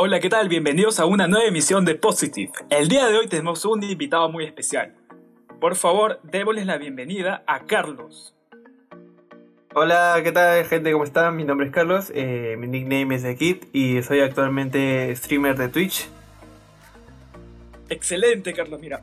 Hola, 0.00 0.20
¿qué 0.20 0.28
tal? 0.28 0.48
Bienvenidos 0.48 1.00
a 1.00 1.06
una 1.06 1.26
nueva 1.26 1.48
emisión 1.48 1.84
de 1.84 1.96
Positive. 1.96 2.52
El 2.70 2.86
día 2.86 3.08
de 3.08 3.18
hoy 3.18 3.26
tenemos 3.26 3.64
un 3.64 3.82
invitado 3.82 4.28
muy 4.28 4.44
especial. 4.44 4.94
Por 5.60 5.74
favor, 5.74 6.20
démosles 6.22 6.66
la 6.66 6.78
bienvenida 6.78 7.42
a 7.48 7.64
Carlos. 7.66 8.32
Hola, 9.74 10.20
¿qué 10.22 10.30
tal 10.30 10.64
gente? 10.66 10.92
¿Cómo 10.92 11.02
están? 11.02 11.34
Mi 11.34 11.42
nombre 11.42 11.66
es 11.66 11.72
Carlos, 11.72 12.12
eh, 12.14 12.54
mi 12.60 12.68
nickname 12.68 13.16
es 13.16 13.24
The 13.24 13.34
Kid 13.34 13.56
y 13.72 14.00
soy 14.04 14.20
actualmente 14.20 15.12
streamer 15.16 15.56
de 15.56 15.68
Twitch. 15.68 16.08
Excelente, 17.88 18.52
Carlos. 18.52 18.80
Mira, 18.80 19.02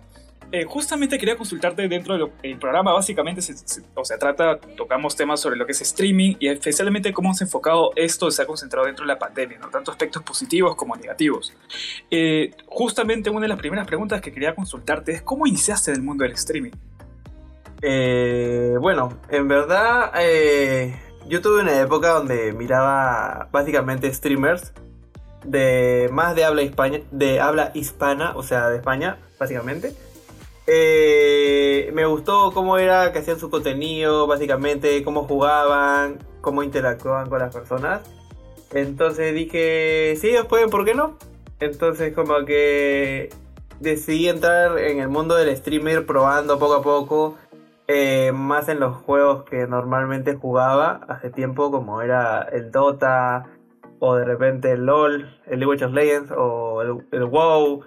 eh, 0.52 0.64
justamente 0.66 1.18
quería 1.18 1.36
consultarte 1.36 1.88
dentro 1.88 2.32
del 2.42 2.58
programa, 2.58 2.94
básicamente 2.94 3.42
se, 3.42 3.54
o 3.94 4.06
sea, 4.06 4.18
trata, 4.18 4.60
tocamos 4.78 5.16
temas 5.16 5.40
sobre 5.40 5.56
lo 5.56 5.66
que 5.66 5.72
es 5.72 5.82
streaming 5.82 6.36
y 6.40 6.48
especialmente 6.48 7.12
cómo 7.14 7.34
se 7.34 7.44
ha 7.44 7.48
enfocado 7.48 7.92
esto, 7.96 8.30
se 8.32 8.42
ha 8.42 8.46
concentrado 8.46 8.86
dentro 8.86 9.04
de 9.04 9.08
la 9.08 9.20
pandemia, 9.20 9.60
¿no? 9.60 9.70
tanto 9.70 9.92
aspectos 9.92 10.24
positivos 10.24 10.76
como 10.76 10.96
negativos. 10.96 11.54
Eh, 12.12 12.52
justamente 12.68 13.30
una 13.30 13.42
de 13.42 13.48
las 13.50 13.58
primeras 13.58 13.88
preguntas 13.88 14.22
que 14.22 14.32
quería 14.32 14.56
consultarte 14.56 15.14
es 15.14 15.22
cómo 15.22 15.48
iniciaste 15.48 15.92
en 15.92 15.98
el 15.98 16.04
mundo 16.04 16.24
del 16.24 16.34
streaming. 16.34 16.72
Eh, 17.82 18.76
bueno, 18.80 19.20
en 19.30 19.48
verdad 19.48 20.12
yo 21.28 21.42
tuve 21.42 21.62
una 21.62 21.80
época 21.82 22.10
donde 22.10 22.54
miraba 22.54 23.50
básicamente 23.52 24.14
streamers 24.14 24.74
de 25.46 26.10
más 26.12 26.36
de 26.36 26.44
habla 26.44 26.62
hispana, 26.62 27.00
de 27.12 27.40
habla 27.40 27.72
hispana, 27.74 28.34
o 28.36 28.44
sea, 28.44 28.70
de 28.70 28.78
España, 28.78 29.18
básicamente. 29.40 29.96
Eh, 30.68 31.92
me 31.94 32.06
gustó 32.06 32.52
cómo 32.54 32.78
era 32.78 33.12
que 33.12 33.20
hacían 33.20 33.40
su 33.40 33.50
contenido, 33.50 34.28
básicamente, 34.28 35.04
cómo 35.04 35.24
jugaban, 35.24 36.20
cómo 36.42 36.64
interactuaban 36.64 37.30
con 37.30 37.40
las 37.40 37.54
personas. 37.54 38.02
Entonces 38.74 39.34
dije, 39.34 40.16
si 40.18 40.30
ellos 40.30 40.48
pueden, 40.48 40.70
¿por 40.70 40.86
qué 40.86 40.96
no? 40.96 41.18
Entonces 41.60 42.14
como 42.14 42.44
que 42.46 43.30
decidí 43.80 44.28
entrar 44.28 44.78
en 44.80 45.00
el 45.00 45.10
mundo 45.10 45.36
del 45.36 45.56
streamer 45.56 46.06
probando 46.06 46.60
poco 46.60 46.74
a 46.76 46.82
poco, 46.82 47.38
eh, 47.88 48.32
más 48.34 48.68
en 48.68 48.80
los 48.80 48.96
juegos 48.98 49.44
que 49.44 49.68
normalmente 49.68 50.36
jugaba 50.36 51.02
hace 51.08 51.30
tiempo, 51.30 51.72
como 51.72 52.02
era 52.02 52.42
el 52.42 52.72
Dota, 52.72 53.46
o 54.00 54.16
de 54.16 54.26
repente 54.26 54.72
el 54.72 54.86
LOL, 54.86 55.40
el 55.46 55.60
League 55.60 55.86
of 55.86 55.94
Legends, 55.94 56.32
o 56.36 56.82
el, 56.82 57.06
el 57.12 57.26
WoW, 57.26 57.82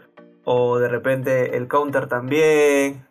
o 0.51 0.79
de 0.79 0.89
repente 0.89 1.59
el 1.59 1.69
counter 1.69 2.09
también, 2.09 3.07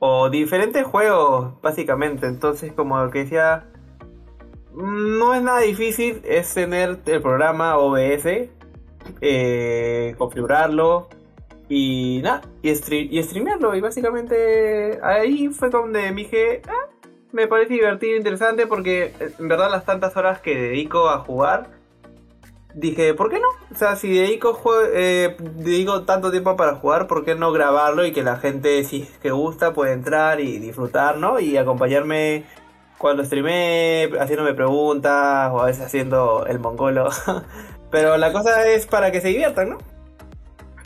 o 0.00 0.28
diferentes 0.28 0.84
juegos 0.84 1.58
básicamente. 1.62 2.26
Entonces 2.26 2.72
como 2.74 3.10
que 3.10 3.20
decía, 3.20 3.64
no 4.74 5.34
es 5.34 5.42
nada 5.42 5.60
difícil, 5.60 6.20
es 6.24 6.52
tener 6.52 6.98
el 7.06 7.22
programa 7.22 7.78
OBS, 7.78 8.50
eh, 9.22 10.14
configurarlo 10.18 11.08
y 11.70 12.20
nada, 12.22 12.42
y, 12.60 12.68
y 12.70 13.22
streamearlo. 13.22 13.74
Y 13.74 13.80
básicamente 13.80 15.00
ahí 15.02 15.48
fue 15.48 15.70
donde 15.70 16.12
dije, 16.12 16.60
ah, 16.68 16.90
me 17.32 17.46
parece 17.46 17.72
divertido, 17.72 18.14
interesante 18.14 18.66
porque 18.66 19.14
en 19.38 19.48
verdad 19.48 19.70
las 19.70 19.86
tantas 19.86 20.14
horas 20.18 20.42
que 20.42 20.54
dedico 20.54 21.08
a 21.08 21.20
jugar 21.20 21.77
dije, 22.78 23.14
¿por 23.14 23.30
qué 23.30 23.40
no? 23.40 23.48
O 23.72 23.74
sea, 23.74 23.96
si 23.96 24.12
dedico, 24.12 24.58
eh, 24.92 25.36
dedico 25.38 26.02
tanto 26.02 26.30
tiempo 26.30 26.56
para 26.56 26.76
jugar, 26.76 27.06
¿por 27.06 27.24
qué 27.24 27.34
no 27.34 27.52
grabarlo 27.52 28.06
y 28.06 28.12
que 28.12 28.22
la 28.22 28.36
gente, 28.36 28.84
si 28.84 29.02
es 29.02 29.18
que 29.18 29.30
gusta, 29.30 29.72
puede 29.72 29.92
entrar 29.92 30.40
y 30.40 30.58
disfrutar, 30.58 31.18
¿no? 31.18 31.40
Y 31.40 31.56
acompañarme 31.56 32.44
cuando 32.96 33.24
streamé, 33.24 34.10
haciéndome 34.20 34.54
preguntas 34.54 35.50
o 35.52 35.60
a 35.60 35.66
veces 35.66 35.84
haciendo 35.84 36.46
el 36.46 36.58
mongolo. 36.58 37.08
Pero 37.90 38.16
la 38.16 38.32
cosa 38.32 38.66
es 38.68 38.86
para 38.86 39.10
que 39.10 39.20
se 39.20 39.28
diviertan, 39.28 39.70
¿no? 39.70 39.78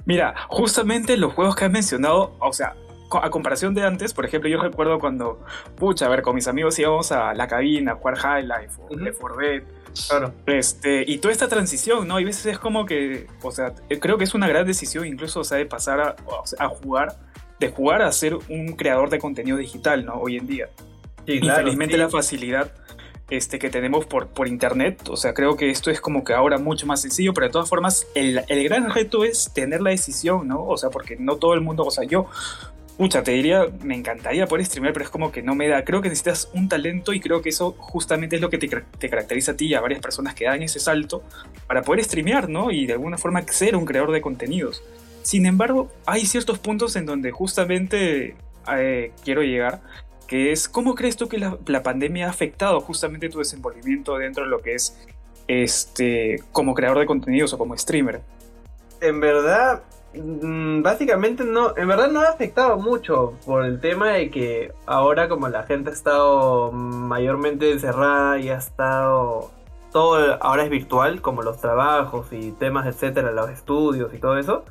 Mira, 0.04 0.34
justamente 0.48 1.16
los 1.16 1.32
juegos 1.32 1.56
que 1.56 1.64
has 1.66 1.70
mencionado, 1.70 2.34
o 2.40 2.52
sea, 2.52 2.74
a 3.10 3.30
comparación 3.30 3.74
de 3.74 3.84
antes, 3.84 4.14
por 4.14 4.24
ejemplo, 4.24 4.48
yo 4.48 4.60
recuerdo 4.60 4.98
cuando, 4.98 5.40
pucha, 5.76 6.06
a 6.06 6.08
ver, 6.08 6.22
con 6.22 6.34
mis 6.34 6.48
amigos 6.48 6.78
íbamos 6.78 7.12
a 7.12 7.34
la 7.34 7.46
cabina 7.46 7.92
a 7.92 7.94
jugar 7.96 8.16
High 8.16 8.44
Life 8.44 8.80
o 8.80 8.94
uh 8.94 9.12
for 9.12 9.36
Dead 9.36 9.62
Claro. 10.08 10.32
Este, 10.46 11.04
y 11.06 11.18
toda 11.18 11.32
esta 11.32 11.48
transición, 11.48 12.08
¿no? 12.08 12.18
Y 12.18 12.22
a 12.22 12.26
veces 12.26 12.46
es 12.46 12.58
como 12.58 12.86
que, 12.86 13.26
o 13.42 13.50
sea, 13.50 13.74
creo 14.00 14.18
que 14.18 14.24
es 14.24 14.34
una 14.34 14.48
gran 14.48 14.66
decisión 14.66 15.06
incluso, 15.06 15.40
o 15.40 15.44
sea, 15.44 15.58
de 15.58 15.66
pasar 15.66 16.00
a, 16.00 16.16
a 16.58 16.68
jugar, 16.68 17.18
de 17.60 17.68
jugar 17.70 18.02
a 18.02 18.10
ser 18.12 18.36
un 18.48 18.74
creador 18.76 19.10
de 19.10 19.18
contenido 19.18 19.56
digital, 19.56 20.04
¿no? 20.04 20.14
Hoy 20.14 20.36
en 20.36 20.46
día. 20.46 20.68
Sí, 21.26 21.40
claro, 21.40 21.60
Infelizmente 21.60 21.96
la 21.98 22.08
facilidad 22.08 22.72
este, 23.30 23.58
que 23.58 23.70
tenemos 23.70 24.04
por, 24.04 24.28
por 24.28 24.48
internet, 24.48 25.08
o 25.08 25.16
sea, 25.16 25.32
creo 25.32 25.56
que 25.56 25.70
esto 25.70 25.90
es 25.90 26.00
como 26.00 26.22
que 26.24 26.34
ahora 26.34 26.58
mucho 26.58 26.86
más 26.86 27.00
sencillo, 27.00 27.32
pero 27.32 27.46
de 27.46 27.52
todas 27.52 27.68
formas, 27.68 28.06
el, 28.14 28.42
el 28.48 28.64
gran 28.64 28.90
reto 28.90 29.24
es 29.24 29.52
tener 29.54 29.80
la 29.80 29.90
decisión, 29.90 30.48
¿no? 30.48 30.64
O 30.66 30.76
sea, 30.76 30.90
porque 30.90 31.16
no 31.16 31.36
todo 31.36 31.54
el 31.54 31.60
mundo, 31.62 31.84
o 31.84 31.90
sea, 31.90 32.04
yo 32.04 32.26
Pucha, 33.02 33.24
te 33.24 33.32
diría, 33.32 33.66
me 33.82 33.96
encantaría 33.96 34.46
poder 34.46 34.64
streamear, 34.64 34.92
pero 34.92 35.04
es 35.04 35.10
como 35.10 35.32
que 35.32 35.42
no 35.42 35.56
me 35.56 35.66
da. 35.66 35.84
Creo 35.84 36.00
que 36.00 36.08
necesitas 36.08 36.48
un 36.54 36.68
talento 36.68 37.12
y 37.12 37.18
creo 37.18 37.42
que 37.42 37.48
eso 37.48 37.74
justamente 37.76 38.36
es 38.36 38.42
lo 38.42 38.48
que 38.48 38.58
te, 38.58 38.68
caracteriza 39.08 39.50
a 39.50 39.56
ti 39.56 39.66
y 39.66 39.74
a 39.74 39.80
varias 39.80 40.00
personas 40.00 40.36
que 40.36 40.44
dan 40.44 40.62
ese 40.62 40.78
salto 40.78 41.24
para 41.66 41.82
poder 41.82 42.04
streamear, 42.04 42.48
¿no? 42.48 42.70
Y 42.70 42.86
de 42.86 42.92
alguna 42.92 43.18
forma 43.18 43.42
ser 43.48 43.74
un 43.74 43.86
creador 43.86 44.12
de 44.12 44.20
contenidos. 44.20 44.84
Sin 45.22 45.46
embargo, 45.46 45.90
hay 46.06 46.26
ciertos 46.26 46.60
puntos 46.60 46.94
en 46.94 47.04
donde 47.04 47.32
justamente 47.32 48.36
eh, 48.72 49.10
quiero 49.24 49.42
llegar, 49.42 49.80
que 50.28 50.52
es, 50.52 50.68
¿cómo 50.68 50.94
crees 50.94 51.16
tú 51.16 51.28
que 51.28 51.38
la, 51.38 51.82
pandemia 51.82 52.28
ha 52.28 52.30
afectado 52.30 52.80
justamente 52.80 53.28
tu 53.28 53.40
desenvolvimiento 53.40 54.16
dentro 54.16 54.44
de 54.44 54.50
lo 54.50 54.60
que 54.60 54.76
es 54.76 54.96
este 55.48 56.40
como 56.52 56.72
creador 56.72 57.00
de 57.00 57.06
contenidos 57.06 57.52
o 57.52 57.58
como 57.58 57.76
streamer? 57.76 58.20
En 59.00 59.18
verdad, 59.18 59.82
básicamente 60.14 61.44
no, 61.44 61.76
en 61.76 61.88
verdad 61.88 62.10
no 62.10 62.20
ha 62.20 62.28
afectado 62.28 62.76
mucho 62.76 63.34
por 63.46 63.64
el 63.64 63.80
tema 63.80 64.10
de 64.10 64.30
que 64.30 64.72
ahora 64.86 65.28
como 65.28 65.48
la 65.48 65.62
gente 65.64 65.90
ha 65.90 65.92
estado 65.92 66.70
mayormente 66.72 67.70
encerrada 67.70 68.38
y 68.38 68.50
ha 68.50 68.58
estado 68.58 69.50
todo 69.90 70.38
ahora 70.42 70.64
es 70.64 70.70
virtual, 70.70 71.20
como 71.20 71.42
los 71.42 71.60
trabajos 71.60 72.26
y 72.32 72.52
temas, 72.52 72.86
etcétera, 72.86 73.30
los 73.30 73.50
estudios 73.50 74.12
y 74.14 74.18
todo 74.18 74.38
eso. 74.38 74.64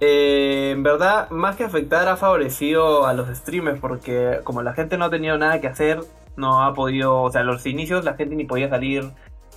Eh, 0.00 0.70
en 0.72 0.82
verdad, 0.82 1.30
más 1.30 1.56
que 1.56 1.64
afectar, 1.64 2.08
ha 2.08 2.16
favorecido 2.16 3.06
a 3.06 3.14
los 3.14 3.28
streamers 3.36 3.80
porque 3.80 4.40
como 4.44 4.62
la 4.62 4.74
gente 4.74 4.98
no 4.98 5.06
ha 5.06 5.10
tenido 5.10 5.38
nada 5.38 5.60
que 5.60 5.68
hacer, 5.68 6.00
no 6.36 6.62
ha 6.62 6.74
podido, 6.74 7.22
o 7.22 7.30
sea, 7.30 7.42
los 7.44 7.64
inicios 7.66 8.04
la 8.04 8.14
gente 8.14 8.34
ni 8.36 8.44
podía 8.44 8.68
salir, 8.68 9.10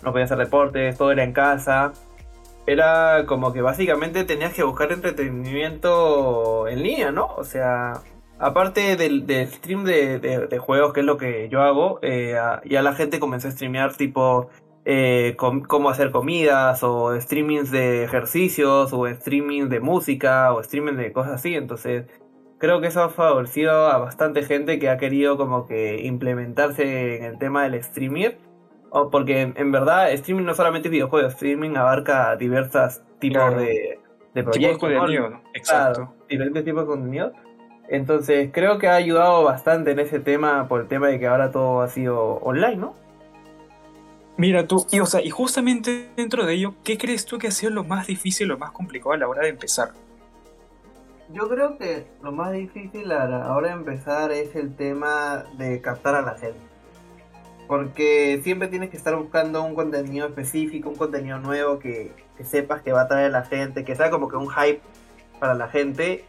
no 0.03 0.11
podía 0.11 0.25
hacer 0.25 0.37
reportes, 0.37 0.97
todo 0.97 1.11
era 1.11 1.23
en 1.23 1.33
casa 1.33 1.93
era 2.67 3.25
como 3.27 3.53
que 3.53 3.61
básicamente 3.61 4.23
tenías 4.23 4.53
que 4.53 4.63
buscar 4.63 4.91
entretenimiento 4.91 6.67
en 6.67 6.83
línea, 6.83 7.11
¿no? 7.11 7.27
O 7.37 7.43
sea, 7.43 8.01
aparte 8.39 8.95
del, 8.95 9.25
stream 9.47 9.83
de, 9.83 10.57
juegos, 10.59 10.93
que 10.93 11.01
es 11.01 11.05
lo 11.05 11.17
que 11.17 11.47
yo 11.49 11.61
hago, 11.61 11.99
eh, 12.01 12.35
ya 12.65 12.81
la 12.81 12.93
gente 12.93 13.19
comenzó 13.19 13.47
a 13.47 13.51
streamear 13.51 13.95
tipo 13.95 14.49
eh, 14.85 15.35
cómo 15.37 15.89
hacer 15.89 16.11
comidas, 16.11 16.83
o 16.83 17.19
streamings 17.19 17.71
de 17.71 18.03
ejercicios, 18.03 18.93
o 18.93 19.07
streaming 19.07 19.69
de 19.69 19.79
música, 19.79 20.53
o 20.53 20.61
streaming 20.61 20.93
de 20.93 21.11
cosas 21.11 21.33
así. 21.33 21.55
Entonces, 21.55 22.05
creo 22.59 22.81
que 22.81 22.87
eso 22.87 23.03
ha 23.03 23.09
favorecido 23.09 23.87
a 23.87 23.97
bastante 23.97 24.43
gente 24.43 24.79
que 24.79 24.89
ha 24.89 24.97
querido 24.97 25.37
como 25.37 25.65
que 25.65 26.05
implementarse 26.05 27.17
en 27.17 27.23
el 27.23 27.37
tema 27.39 27.63
del 27.63 27.75
porque 29.11 29.53
en, 29.55 29.71
verdad 29.71 30.11
streaming 30.11 30.45
no 30.45 30.55
solamente 30.55 30.87
es 30.87 30.91
videojuegos, 30.91 31.33
streaming 31.33 31.75
abarca 31.75 32.35
diversos 32.35 33.01
tipos 33.19 33.55
de, 33.57 33.99
de 34.33 34.43
proyectos. 34.43 34.89
de 34.89 34.97
contenido, 34.97 35.41
exacto. 35.53 36.13
diferentes 36.29 36.63
tipos 36.63 36.83
de 36.83 36.87
contenido. 36.87 37.33
Entonces 37.87 38.49
creo 38.51 38.79
que 38.79 38.87
ha 38.87 38.95
ayudado 38.95 39.43
bastante 39.43 39.91
en 39.91 39.99
ese 39.99 40.19
tema 40.19 40.67
por 40.67 40.81
el 40.81 40.87
tema 40.87 41.07
de 41.07 41.19
que 41.19 41.27
ahora 41.27 41.51
todo 41.51 41.81
ha 41.81 41.89
sido 41.89 42.37
online, 42.37 42.77
¿no? 42.77 42.95
Mira 44.37 44.67
tú, 44.67 44.85
y, 44.91 44.99
o 44.99 45.05
sea, 45.05 45.21
y 45.21 45.29
justamente 45.29 46.09
dentro 46.17 46.45
de 46.45 46.53
ello, 46.53 46.73
¿qué 46.83 46.97
crees 46.97 47.25
tú 47.25 47.37
que 47.37 47.47
ha 47.47 47.51
sido 47.51 47.71
lo 47.71 47.83
más 47.83 48.07
difícil, 48.07 48.47
lo 48.47 48.57
más 48.57 48.71
complicado 48.71 49.13
a 49.13 49.17
la 49.17 49.27
hora 49.27 49.43
de 49.43 49.49
empezar? 49.49 49.91
Yo 51.31 51.47
creo 51.47 51.77
que 51.77 52.05
lo 52.21 52.31
más 52.31 52.51
difícil 52.51 53.11
a 53.11 53.25
la 53.27 53.55
hora 53.55 53.69
de 53.69 53.73
empezar 53.73 54.31
es 54.31 54.55
el 54.55 54.75
tema 54.75 55.45
de 55.57 55.79
captar 55.81 56.15
a 56.15 56.21
la 56.21 56.37
gente. 56.37 56.74
Porque 57.67 58.39
siempre 58.43 58.67
tienes 58.67 58.89
que 58.89 58.97
estar 58.97 59.15
buscando 59.15 59.63
un 59.63 59.75
contenido 59.75 60.27
específico, 60.27 60.89
un 60.89 60.95
contenido 60.95 61.39
nuevo 61.39 61.79
que, 61.79 62.11
sepas 62.43 62.81
que 62.81 62.91
va 62.91 63.01
a 63.01 63.07
traer 63.07 63.27
a 63.27 63.39
la 63.39 63.43
gente, 63.43 63.83
que 63.83 63.95
sea 63.95 64.09
como 64.09 64.27
que 64.27 64.35
un 64.35 64.49
hype 64.49 64.81
para 65.39 65.53
la 65.55 65.67
gente 65.67 66.25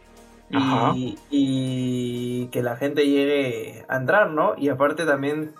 y, 1.29 2.47
que 2.51 2.63
la 2.63 2.75
gente 2.75 3.05
llegue 3.05 3.85
a 3.87 3.97
entrar, 3.97 4.31
¿no? 4.31 4.53
Y 4.57 4.69
aparte 4.69 5.05
también 5.05 5.53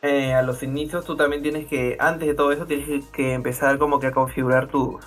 eh, 0.00 0.34
a 0.34 0.42
los 0.42 0.62
inicios 0.62 1.04
tú 1.04 1.16
también 1.16 1.42
tienes 1.42 1.66
que, 1.66 1.96
antes 2.00 2.26
de 2.26 2.34
todo 2.34 2.52
eso, 2.52 2.66
tienes 2.66 3.06
que 3.06 3.34
empezar 3.34 3.78
como 3.78 4.00
que 4.00 4.08
a 4.08 4.12
configurar 4.12 4.68
tu 4.68 4.98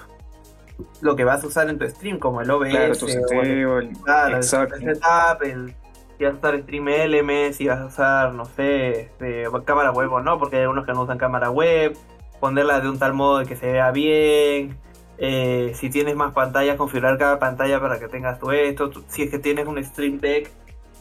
lo 1.02 1.16
que 1.16 1.24
vas 1.24 1.44
a 1.44 1.48
usar 1.48 1.70
en 1.70 1.80
tu 1.80 1.88
stream, 1.88 2.20
como 2.20 2.42
el 2.42 2.52
OBS, 2.52 2.70
claro, 2.70 2.96
tu 2.96 3.08
seteo, 3.08 3.80
el, 3.80 3.92
el, 4.34 4.44
setup, 4.44 5.42
el 5.44 5.74
si 6.18 6.24
vas 6.26 6.34
a 6.36 6.38
usar 6.38 6.60
Stream 6.62 6.88
LM, 6.88 7.54
si 7.54 7.68
vas 7.68 7.80
a 7.80 7.86
usar, 7.86 8.34
no 8.34 8.46
sé, 8.46 9.02
este, 9.02 9.46
cámara 9.66 9.92
web 9.92 10.12
o 10.12 10.22
no, 10.22 10.38
porque 10.40 10.58
hay 10.58 10.62
algunos 10.64 10.86
que 10.86 10.94
no 10.94 11.04
usan 11.04 11.18
cámara 11.18 11.50
web, 11.52 11.98
ponerla 12.40 12.80
de 12.82 12.90
un 12.90 13.00
tal 13.00 13.14
modo 13.14 13.40
de 13.40 13.46
que 13.46 13.56
se 13.56 13.72
vea 13.72 13.92
bien, 13.92 14.78
Eh, 15.18 15.72
si 15.76 15.90
tienes 15.90 16.16
más 16.16 16.34
pantallas, 16.34 16.76
configurar 16.78 17.18
cada 17.18 17.40
pantalla 17.40 17.80
para 17.80 18.00
que 18.00 18.10
tengas 18.10 18.38
todo 18.40 18.52
esto. 18.52 18.92
Si 19.08 19.24
es 19.24 19.32
que 19.32 19.40
tienes 19.40 19.66
un 19.68 19.82
Stream 19.84 20.20
Deck, 20.20 20.52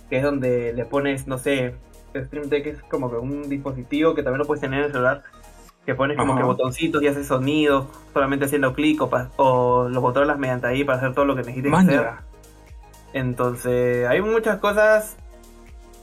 que 0.09 0.19
es 0.19 0.23
donde 0.23 0.73
le 0.73 0.85
pones, 0.85 1.27
no 1.27 1.39
sé, 1.39 1.75
Stream 2.15 2.49
Deck 2.49 2.67
es 2.67 2.83
como 2.85 3.11
que 3.11 3.17
un 3.17 3.49
dispositivo 3.49 4.15
que 4.15 4.23
también 4.23 4.39
lo 4.39 4.47
puedes 4.47 4.61
tener 4.61 4.81
en 4.81 4.87
el 4.87 4.93
celular, 4.93 5.23
que 5.85 5.95
pones 5.95 6.17
como 6.17 6.37
que 6.37 6.43
botoncitos 6.45 7.03
y 7.03 7.09
haces 7.09 7.27
sonidos 7.27 7.89
solamente 8.13 8.47
haciendo 8.47 8.73
clic 8.73 9.01
o, 9.03 9.11
o 9.37 9.89
los 9.89 10.03
botones 10.03 10.39
mediante 10.39 10.67
ahí 10.69 10.85
para 10.85 10.99
hacer 10.99 11.15
todo 11.15 11.25
lo 11.25 11.35
que 11.35 11.43
necesites 11.43 11.77
hacer. 11.77 12.13
Entonces, 13.15 14.07
hay 14.09 14.21
muchas 14.21 14.59
cosas 14.59 15.17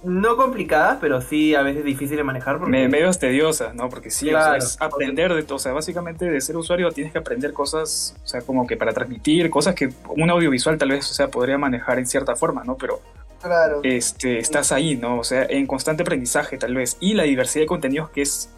no 0.03 0.35
complicadas, 0.35 0.97
pero 0.99 1.21
sí 1.21 1.53
a 1.53 1.61
veces 1.61 1.83
difíciles 1.83 2.17
de 2.17 2.23
manejar. 2.23 2.57
Porque... 2.57 2.87
Medio 2.87 3.11
tediosas, 3.11 3.75
¿no? 3.75 3.89
Porque 3.89 4.09
sí, 4.09 4.29
es 4.29 4.77
aprender 4.79 5.33
de 5.33 5.43
todo. 5.43 5.57
O 5.57 5.59
sea, 5.59 5.73
básicamente 5.73 6.25
de 6.25 6.41
ser 6.41 6.57
usuario 6.57 6.89
tienes 6.91 7.11
que 7.11 7.19
aprender 7.19 7.53
cosas, 7.53 8.15
o 8.23 8.27
sea, 8.27 8.41
como 8.41 8.65
que 8.65 8.77
para 8.77 8.93
transmitir, 8.93 9.49
cosas 9.49 9.75
que 9.75 9.93
un 10.07 10.29
audiovisual 10.29 10.77
tal 10.77 10.89
vez, 10.89 11.11
o 11.11 11.13
sea, 11.13 11.27
podría 11.27 11.57
manejar 11.57 11.99
en 11.99 12.07
cierta 12.07 12.35
forma, 12.35 12.63
¿no? 12.63 12.77
Pero 12.77 13.01
claro. 13.41 13.81
este, 13.83 14.39
estás 14.39 14.71
ahí, 14.71 14.95
¿no? 14.95 15.19
O 15.19 15.23
sea, 15.23 15.43
en 15.43 15.67
constante 15.67 16.03
aprendizaje 16.03 16.57
tal 16.57 16.73
vez. 16.73 16.97
Y 17.01 17.13
la 17.13 17.23
diversidad 17.23 17.63
de 17.63 17.67
contenidos 17.67 18.09
que 18.09 18.21
es 18.21 18.49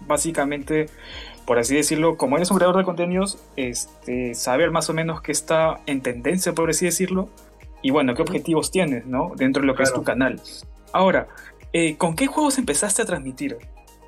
básicamente, 0.00 0.86
por 1.46 1.58
así 1.58 1.76
decirlo, 1.76 2.16
como 2.16 2.36
eres 2.36 2.50
un 2.50 2.56
creador 2.56 2.78
de 2.78 2.84
contenidos, 2.84 3.38
este, 3.56 4.34
saber 4.34 4.70
más 4.70 4.88
o 4.88 4.94
menos 4.94 5.20
qué 5.20 5.30
está 5.30 5.78
en 5.84 6.00
tendencia, 6.00 6.54
por 6.54 6.70
así 6.70 6.86
decirlo. 6.86 7.28
Y 7.82 7.90
bueno, 7.90 8.14
qué 8.14 8.22
objetivos 8.22 8.70
tienes, 8.70 9.06
¿no? 9.06 9.32
Dentro 9.36 9.60
de 9.60 9.66
lo 9.66 9.74
que 9.74 9.84
es 9.84 9.92
tu 9.92 10.02
canal. 10.02 10.40
Ahora, 10.92 11.28
eh, 11.72 11.96
¿con 11.96 12.16
qué 12.16 12.26
juegos 12.26 12.58
empezaste 12.58 13.02
a 13.02 13.04
transmitir? 13.04 13.58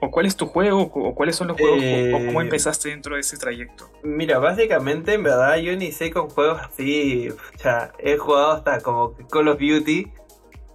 ¿O 0.00 0.10
cuál 0.10 0.26
es 0.26 0.34
tu 0.34 0.46
juego? 0.46 0.90
¿O 0.94 1.14
cuáles 1.14 1.36
son 1.36 1.48
los 1.48 1.58
juegos? 1.58 1.78
¿O 1.78 2.26
cómo 2.26 2.40
eh, 2.40 2.44
empezaste 2.44 2.88
dentro 2.88 3.14
de 3.14 3.20
ese 3.20 3.36
trayecto? 3.36 3.90
Mira, 4.02 4.38
básicamente, 4.38 5.14
en 5.14 5.22
verdad, 5.22 5.56
yo 5.56 5.76
ni 5.76 5.92
sé 5.92 6.10
con 6.10 6.30
juegos 6.30 6.60
así. 6.62 7.28
O 7.28 7.58
sea, 7.58 7.92
he 7.98 8.16
jugado 8.16 8.52
hasta 8.52 8.80
como 8.80 9.14
Call 9.30 9.48
of 9.48 9.58
Duty. 9.58 10.10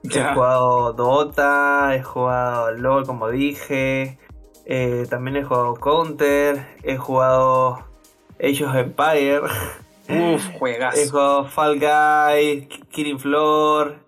He 0.03 0.33
jugado 0.33 0.93
Dota, 0.93 1.95
he 1.95 2.03
jugado 2.03 2.71
LOL, 2.71 3.05
como 3.07 3.29
dije. 3.29 4.19
Eh, 4.65 5.05
también 5.09 5.37
he 5.37 5.43
jugado 5.43 5.73
Counter. 5.73 6.67
He 6.83 6.95
jugado 6.97 7.83
Age 8.39 8.63
of 8.63 8.75
Empire. 8.75 9.41
Uf, 10.09 10.45
juegas. 10.57 10.97
He 10.97 11.09
jugado 11.09 11.45
Fall 11.45 11.79
Guy, 11.79 12.67
Killing 12.91 13.19
Floor. 13.19 14.05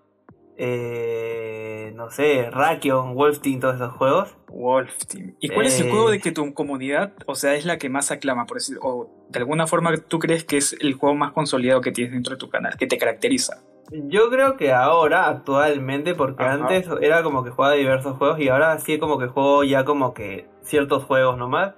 Eh, 0.56 1.92
no 1.94 2.10
sé, 2.10 2.50
Rakion, 2.50 3.14
Wolf 3.14 3.40
Team, 3.40 3.60
todos 3.60 3.76
esos 3.76 3.92
juegos. 3.92 4.36
Wolf 4.48 5.06
Team. 5.06 5.36
¿Y 5.40 5.50
cuál 5.50 5.66
es 5.66 5.80
el 5.80 5.90
juego 5.90 6.10
de 6.10 6.16
eh, 6.16 6.20
que 6.20 6.32
tu 6.32 6.52
comunidad, 6.52 7.12
o 7.26 7.34
sea, 7.36 7.54
es 7.54 7.64
la 7.64 7.78
que 7.78 7.88
más 7.88 8.10
aclama, 8.10 8.46
por 8.46 8.56
decir, 8.56 8.76
o 8.82 9.08
de 9.28 9.38
alguna 9.38 9.66
forma 9.66 9.96
tú 9.96 10.18
crees 10.18 10.44
que 10.44 10.56
es 10.56 10.76
el 10.80 10.94
juego 10.94 11.14
más 11.14 11.32
consolidado 11.32 11.80
que 11.80 11.92
tienes 11.92 12.12
dentro 12.12 12.34
de 12.34 12.38
tu 12.38 12.50
canal, 12.50 12.76
que 12.76 12.88
te 12.88 12.98
caracteriza? 12.98 13.62
Yo 13.90 14.28
creo 14.30 14.56
que 14.56 14.72
ahora, 14.72 15.28
actualmente, 15.28 16.14
porque 16.14 16.42
antes 16.42 16.86
era 17.00 17.22
como 17.22 17.42
que 17.44 17.50
jugaba 17.50 17.74
diversos 17.74 18.18
juegos 18.18 18.38
y 18.40 18.48
ahora 18.48 18.78
sí 18.80 18.98
como 18.98 19.18
que 19.18 19.28
juego 19.28 19.64
ya 19.64 19.84
como 19.84 20.12
que 20.12 20.46
ciertos 20.60 21.04
juegos 21.04 21.38
nomás. 21.38 21.74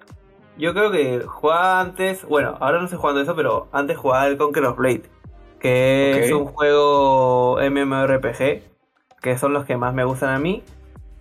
Yo 0.61 0.75
creo 0.75 0.91
que 0.91 1.21
jugaba 1.21 1.81
antes, 1.81 2.25
bueno, 2.27 2.57
ahora 2.61 2.79
no 2.79 2.85
estoy 2.85 2.99
jugando 2.99 3.23
eso, 3.23 3.35
pero 3.35 3.69
antes 3.73 3.97
jugaba 3.97 4.27
el 4.27 4.37
Conquer 4.37 4.67
of 4.67 4.77
Blade, 4.77 5.05
que 5.59 6.27
es 6.27 6.33
un 6.33 6.45
juego 6.45 7.59
MMORPG 7.59 8.71
que 9.21 9.39
son 9.39 9.53
los 9.53 9.65
que 9.65 9.77
más 9.77 9.95
me 9.95 10.05
gustan 10.05 10.31
a 10.31 10.39
mí. 10.39 10.63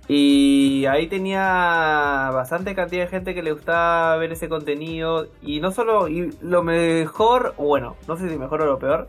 Y 0.07 0.85
ahí 0.87 1.07
tenía 1.07 2.31
bastante 2.33 2.73
cantidad 2.73 3.03
de 3.03 3.09
gente 3.09 3.35
que 3.35 3.43
le 3.43 3.51
gustaba 3.51 4.17
ver 4.17 4.31
ese 4.31 4.49
contenido. 4.49 5.27
Y 5.41 5.59
no 5.59 5.71
solo, 5.71 6.07
y 6.07 6.33
lo 6.41 6.63
mejor, 6.63 7.53
bueno, 7.57 7.95
no 8.07 8.17
sé 8.17 8.27
si 8.27 8.37
mejor 8.37 8.63
o 8.63 8.65
lo 8.65 8.79
peor, 8.79 9.07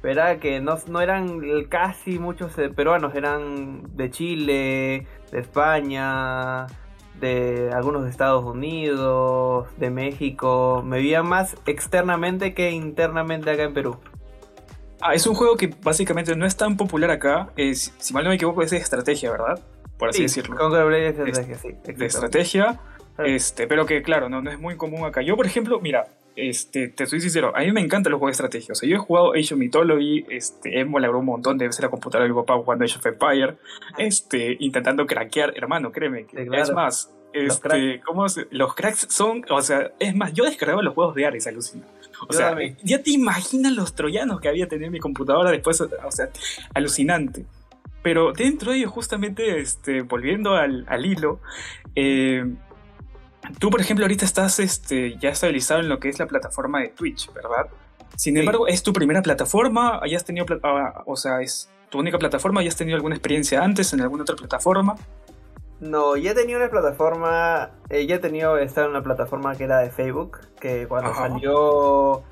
pero 0.00 0.22
era 0.22 0.38
que 0.38 0.60
no, 0.60 0.78
no 0.88 1.00
eran 1.00 1.40
casi 1.68 2.18
muchos 2.18 2.56
eh, 2.58 2.70
peruanos, 2.70 3.14
eran 3.14 3.94
de 3.94 4.10
Chile, 4.10 5.06
de 5.30 5.38
España, 5.38 6.66
de 7.20 7.70
algunos 7.72 8.04
de 8.04 8.10
Estados 8.10 8.44
Unidos, 8.44 9.68
de 9.76 9.90
México. 9.90 10.82
Me 10.84 10.98
veían 10.98 11.26
más 11.26 11.56
externamente 11.66 12.54
que 12.54 12.70
internamente 12.70 13.50
acá 13.50 13.64
en 13.64 13.74
Perú. 13.74 13.96
Ah, 15.00 15.14
es 15.14 15.26
un 15.26 15.34
juego 15.34 15.56
que 15.56 15.72
básicamente 15.82 16.34
no 16.34 16.44
es 16.44 16.56
tan 16.56 16.76
popular 16.76 17.10
acá. 17.10 17.50
Es, 17.56 17.94
si 17.98 18.12
mal 18.12 18.24
no 18.24 18.30
me 18.30 18.36
equivoco, 18.36 18.62
es 18.62 18.70
de 18.70 18.78
estrategia, 18.78 19.30
¿verdad? 19.30 19.60
Por 19.96 20.08
así 20.08 20.22
decirlo. 20.22 20.56
de 20.70 21.08
estrategia, 21.08 21.54
sí. 21.56 21.68
De 21.84 22.06
estrategia. 22.06 22.80
Este, 23.24 23.66
pero 23.66 23.86
que 23.86 24.02
claro, 24.02 24.28
no, 24.28 24.40
no 24.40 24.50
es 24.50 24.58
muy 24.58 24.76
común 24.76 25.04
acá. 25.04 25.22
Yo, 25.22 25.36
por 25.36 25.46
ejemplo, 25.46 25.80
mira, 25.80 26.06
este, 26.36 26.88
te 26.88 27.06
soy 27.06 27.20
sincero, 27.20 27.52
a 27.56 27.60
mí 27.60 27.72
me 27.72 27.80
encantan 27.80 28.12
los 28.12 28.18
juegos 28.18 28.38
de 28.38 28.44
estrategia. 28.44 28.72
O 28.72 28.74
sea, 28.76 28.88
yo 28.88 28.96
he 28.96 28.98
jugado 28.98 29.32
Age 29.32 29.54
of 29.54 29.60
Mythology, 29.60 30.24
este, 30.28 30.80
he 30.80 30.84
molado 30.84 31.18
un 31.18 31.26
montón 31.26 31.58
de 31.58 31.66
veces 31.66 31.82
la 31.82 31.88
computadora 31.88 32.24
de 32.28 32.32
mi 32.32 32.40
papá 32.40 32.56
jugando 32.56 32.84
Age 32.84 32.98
of 32.98 33.06
Empire, 33.06 33.56
este, 33.98 34.56
intentando 34.60 35.06
craquear, 35.06 35.52
hermano, 35.56 35.90
créeme. 35.90 36.26
Es 36.32 36.70
más, 36.70 37.12
este, 37.32 38.00
los, 38.06 38.46
los 38.50 38.74
cracks 38.74 39.06
son, 39.10 39.44
o 39.50 39.60
sea, 39.62 39.90
es 39.98 40.14
más, 40.14 40.32
yo 40.32 40.44
descargaba 40.44 40.82
los 40.82 40.94
juegos 40.94 41.14
de 41.14 41.26
Ares, 41.26 41.46
alucina. 41.46 41.84
O 42.28 42.32
sea, 42.32 42.56
ya 42.82 43.02
te 43.02 43.10
imaginas 43.10 43.72
los 43.72 43.94
troyanos 43.94 44.40
que 44.40 44.48
había 44.48 44.68
tenido 44.68 44.90
mi 44.90 44.98
computadora 44.98 45.50
después, 45.50 45.80
o 45.80 46.10
sea, 46.10 46.30
alucinante. 46.74 47.46
Pero 48.02 48.32
dentro 48.32 48.72
de 48.72 48.78
ello, 48.78 48.90
justamente, 48.90 49.60
este, 49.60 50.02
volviendo 50.02 50.54
al, 50.54 51.04
hilo, 51.04 51.40
eh, 51.94 52.44
tú, 53.58 53.70
por 53.70 53.80
ejemplo, 53.80 54.04
ahorita 54.04 54.24
estás 54.24 54.58
este, 54.58 55.16
ya 55.18 55.30
estabilizado 55.30 55.80
en 55.80 55.88
lo 55.88 55.98
que 55.98 56.08
es 56.08 56.18
la 56.18 56.26
plataforma 56.26 56.80
de 56.80 56.88
Twitch, 56.88 57.32
¿verdad? 57.32 57.66
Sin 58.16 58.36
embargo, 58.36 58.66
¿es 58.66 58.82
tu 58.82 58.92
primera 58.92 59.22
plataforma? 59.22 60.00
¿Hayas 60.02 60.24
tenido, 60.24 60.46
ah, 60.64 61.02
o 61.06 61.16
sea, 61.16 61.40
es 61.40 61.68
tu 61.88 61.98
única 61.98 62.18
plataforma? 62.18 62.60
¿Hayas 62.60 62.76
tenido 62.76 62.96
alguna 62.96 63.14
experiencia 63.14 63.62
antes 63.62 63.92
en 63.92 64.00
alguna 64.00 64.22
otra 64.22 64.34
plataforma? 64.34 64.96
No, 65.80 66.16
ya 66.16 66.32
he 66.32 66.34
tenido 66.34 66.58
una 66.58 66.68
plataforma, 66.68 67.70
eh, 67.88 68.06
ya 68.06 68.16
he 68.16 68.18
tenido 68.18 68.58
estar 68.58 68.84
en 68.84 68.90
una 68.90 69.02
plataforma 69.02 69.54
que 69.54 69.64
era 69.64 69.78
de 69.78 69.90
Facebook, 69.90 70.38
que 70.60 70.86
cuando 70.88 71.14
salió... 71.14 72.24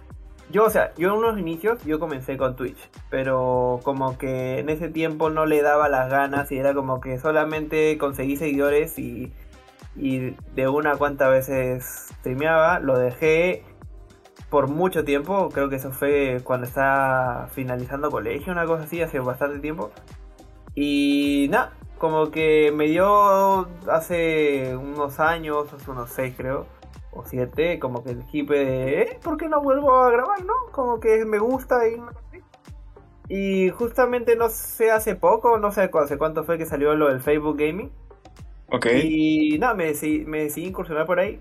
Yo, 0.50 0.64
o 0.64 0.70
sea, 0.70 0.92
yo 0.96 1.08
en 1.08 1.14
unos 1.14 1.38
inicios 1.38 1.82
yo 1.84 1.98
comencé 1.98 2.36
con 2.36 2.54
Twitch, 2.54 2.78
pero 3.10 3.80
como 3.82 4.16
que 4.16 4.60
en 4.60 4.68
ese 4.68 4.88
tiempo 4.88 5.28
no 5.28 5.44
le 5.44 5.60
daba 5.60 5.88
las 5.88 6.08
ganas 6.08 6.52
y 6.52 6.58
era 6.58 6.72
como 6.72 7.00
que 7.00 7.18
solamente 7.18 7.98
conseguí 7.98 8.36
seguidores 8.36 8.96
y, 8.98 9.32
y 9.96 10.36
de 10.54 10.68
una 10.68 10.96
cuantas 10.96 11.30
veces 11.30 12.10
streameaba, 12.18 12.80
lo 12.80 12.98
dejé 12.98 13.64
por 14.50 14.68
mucho 14.68 15.04
tiempo, 15.04 15.48
creo 15.50 15.68
que 15.68 15.76
eso 15.76 15.90
fue 15.90 16.40
cuando 16.44 16.66
estaba 16.66 17.48
finalizando 17.48 18.10
colegio, 18.10 18.52
una 18.52 18.66
cosa 18.66 18.84
así, 18.84 19.02
hace 19.02 19.18
bastante 19.18 19.58
tiempo. 19.58 19.90
Y 20.74 21.48
nada, 21.50 21.72
como 21.98 22.30
que 22.30 22.72
me 22.74 22.86
dio 22.86 23.66
hace 23.90 24.76
unos 24.76 25.18
años, 25.20 25.72
hace 25.72 25.90
unos 25.90 26.10
seis 26.10 26.34
creo, 26.36 26.66
o 27.12 27.24
siete, 27.24 27.78
como 27.78 28.04
que 28.04 28.10
el 28.10 28.24
hippie 28.30 28.64
de, 28.64 29.02
¿eh? 29.02 29.20
¿Por 29.22 29.36
qué 29.36 29.48
no 29.48 29.62
vuelvo 29.62 29.94
a 29.94 30.10
grabar, 30.10 30.44
no? 30.44 30.54
Como 30.72 31.00
que 31.00 31.24
me 31.24 31.38
gusta 31.38 31.88
y... 31.88 32.00
Y 33.28 33.70
justamente 33.70 34.36
no 34.36 34.48
sé, 34.50 34.92
hace 34.92 35.16
poco, 35.16 35.58
no 35.58 35.72
sé 35.72 35.90
hace 35.92 36.16
cuánto 36.16 36.44
fue 36.44 36.58
que 36.58 36.66
salió 36.66 36.94
lo 36.94 37.08
del 37.08 37.20
Facebook 37.20 37.56
Gaming. 37.58 37.90
Ok. 38.68 38.86
Y 39.02 39.58
nada, 39.58 39.74
me 39.74 39.86
decidí, 39.86 40.24
me 40.24 40.44
decidí 40.44 40.66
incursionar 40.66 41.06
por 41.06 41.20
ahí. 41.20 41.40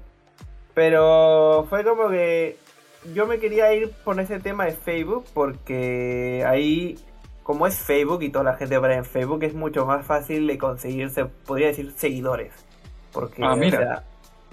Pero 0.74 1.65
fue 1.70 1.84
como 1.84 2.10
que 2.10 2.58
yo 3.13 3.27
me 3.27 3.39
quería 3.39 3.74
ir 3.74 3.91
por 4.03 4.20
ese 4.20 4.39
tema 4.39 4.65
de 4.65 4.72
Facebook 4.72 5.25
porque 5.34 6.44
ahí 6.48 6.98
como 7.46 7.67
es 7.67 7.77
Facebook 7.77 8.24
y 8.24 8.29
toda 8.29 8.44
la 8.44 8.55
gente 8.55 8.79
para 8.79 8.96
en 8.96 9.05
Facebook, 9.05 9.44
es 9.44 9.53
mucho 9.53 9.86
más 9.86 10.03
fácil 10.03 10.48
de 10.48 10.58
conseguirse, 10.58 11.25
podría 11.25 11.67
decir, 11.67 11.94
seguidores. 11.96 12.51
Porque 13.13 13.44
ah, 13.46 14.01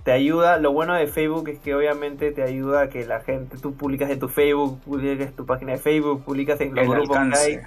te 0.05 0.13
ayuda, 0.13 0.59
lo 0.59 0.73
bueno 0.73 0.93
de 0.93 1.07
Facebook 1.07 1.49
es 1.49 1.59
que 1.59 1.75
obviamente 1.75 2.33
te 2.33 2.43
ayuda 2.43 2.83
a 2.83 2.89
que 2.91 3.07
la 3.07 3.21
gente, 3.21 3.57
tú 3.57 3.75
publicas 3.75 4.11
en 4.11 4.19
tu 4.19 4.29
Facebook, 4.29 4.79
publicas 4.83 5.33
tu 5.33 5.47
página 5.47 5.73
de 5.73 5.79
Facebook, 5.79 6.23
publicas 6.23 6.61
en 6.61 6.75
los 6.75 6.87
grupos 6.87 7.17
que 7.17 7.39
hay. 7.39 7.61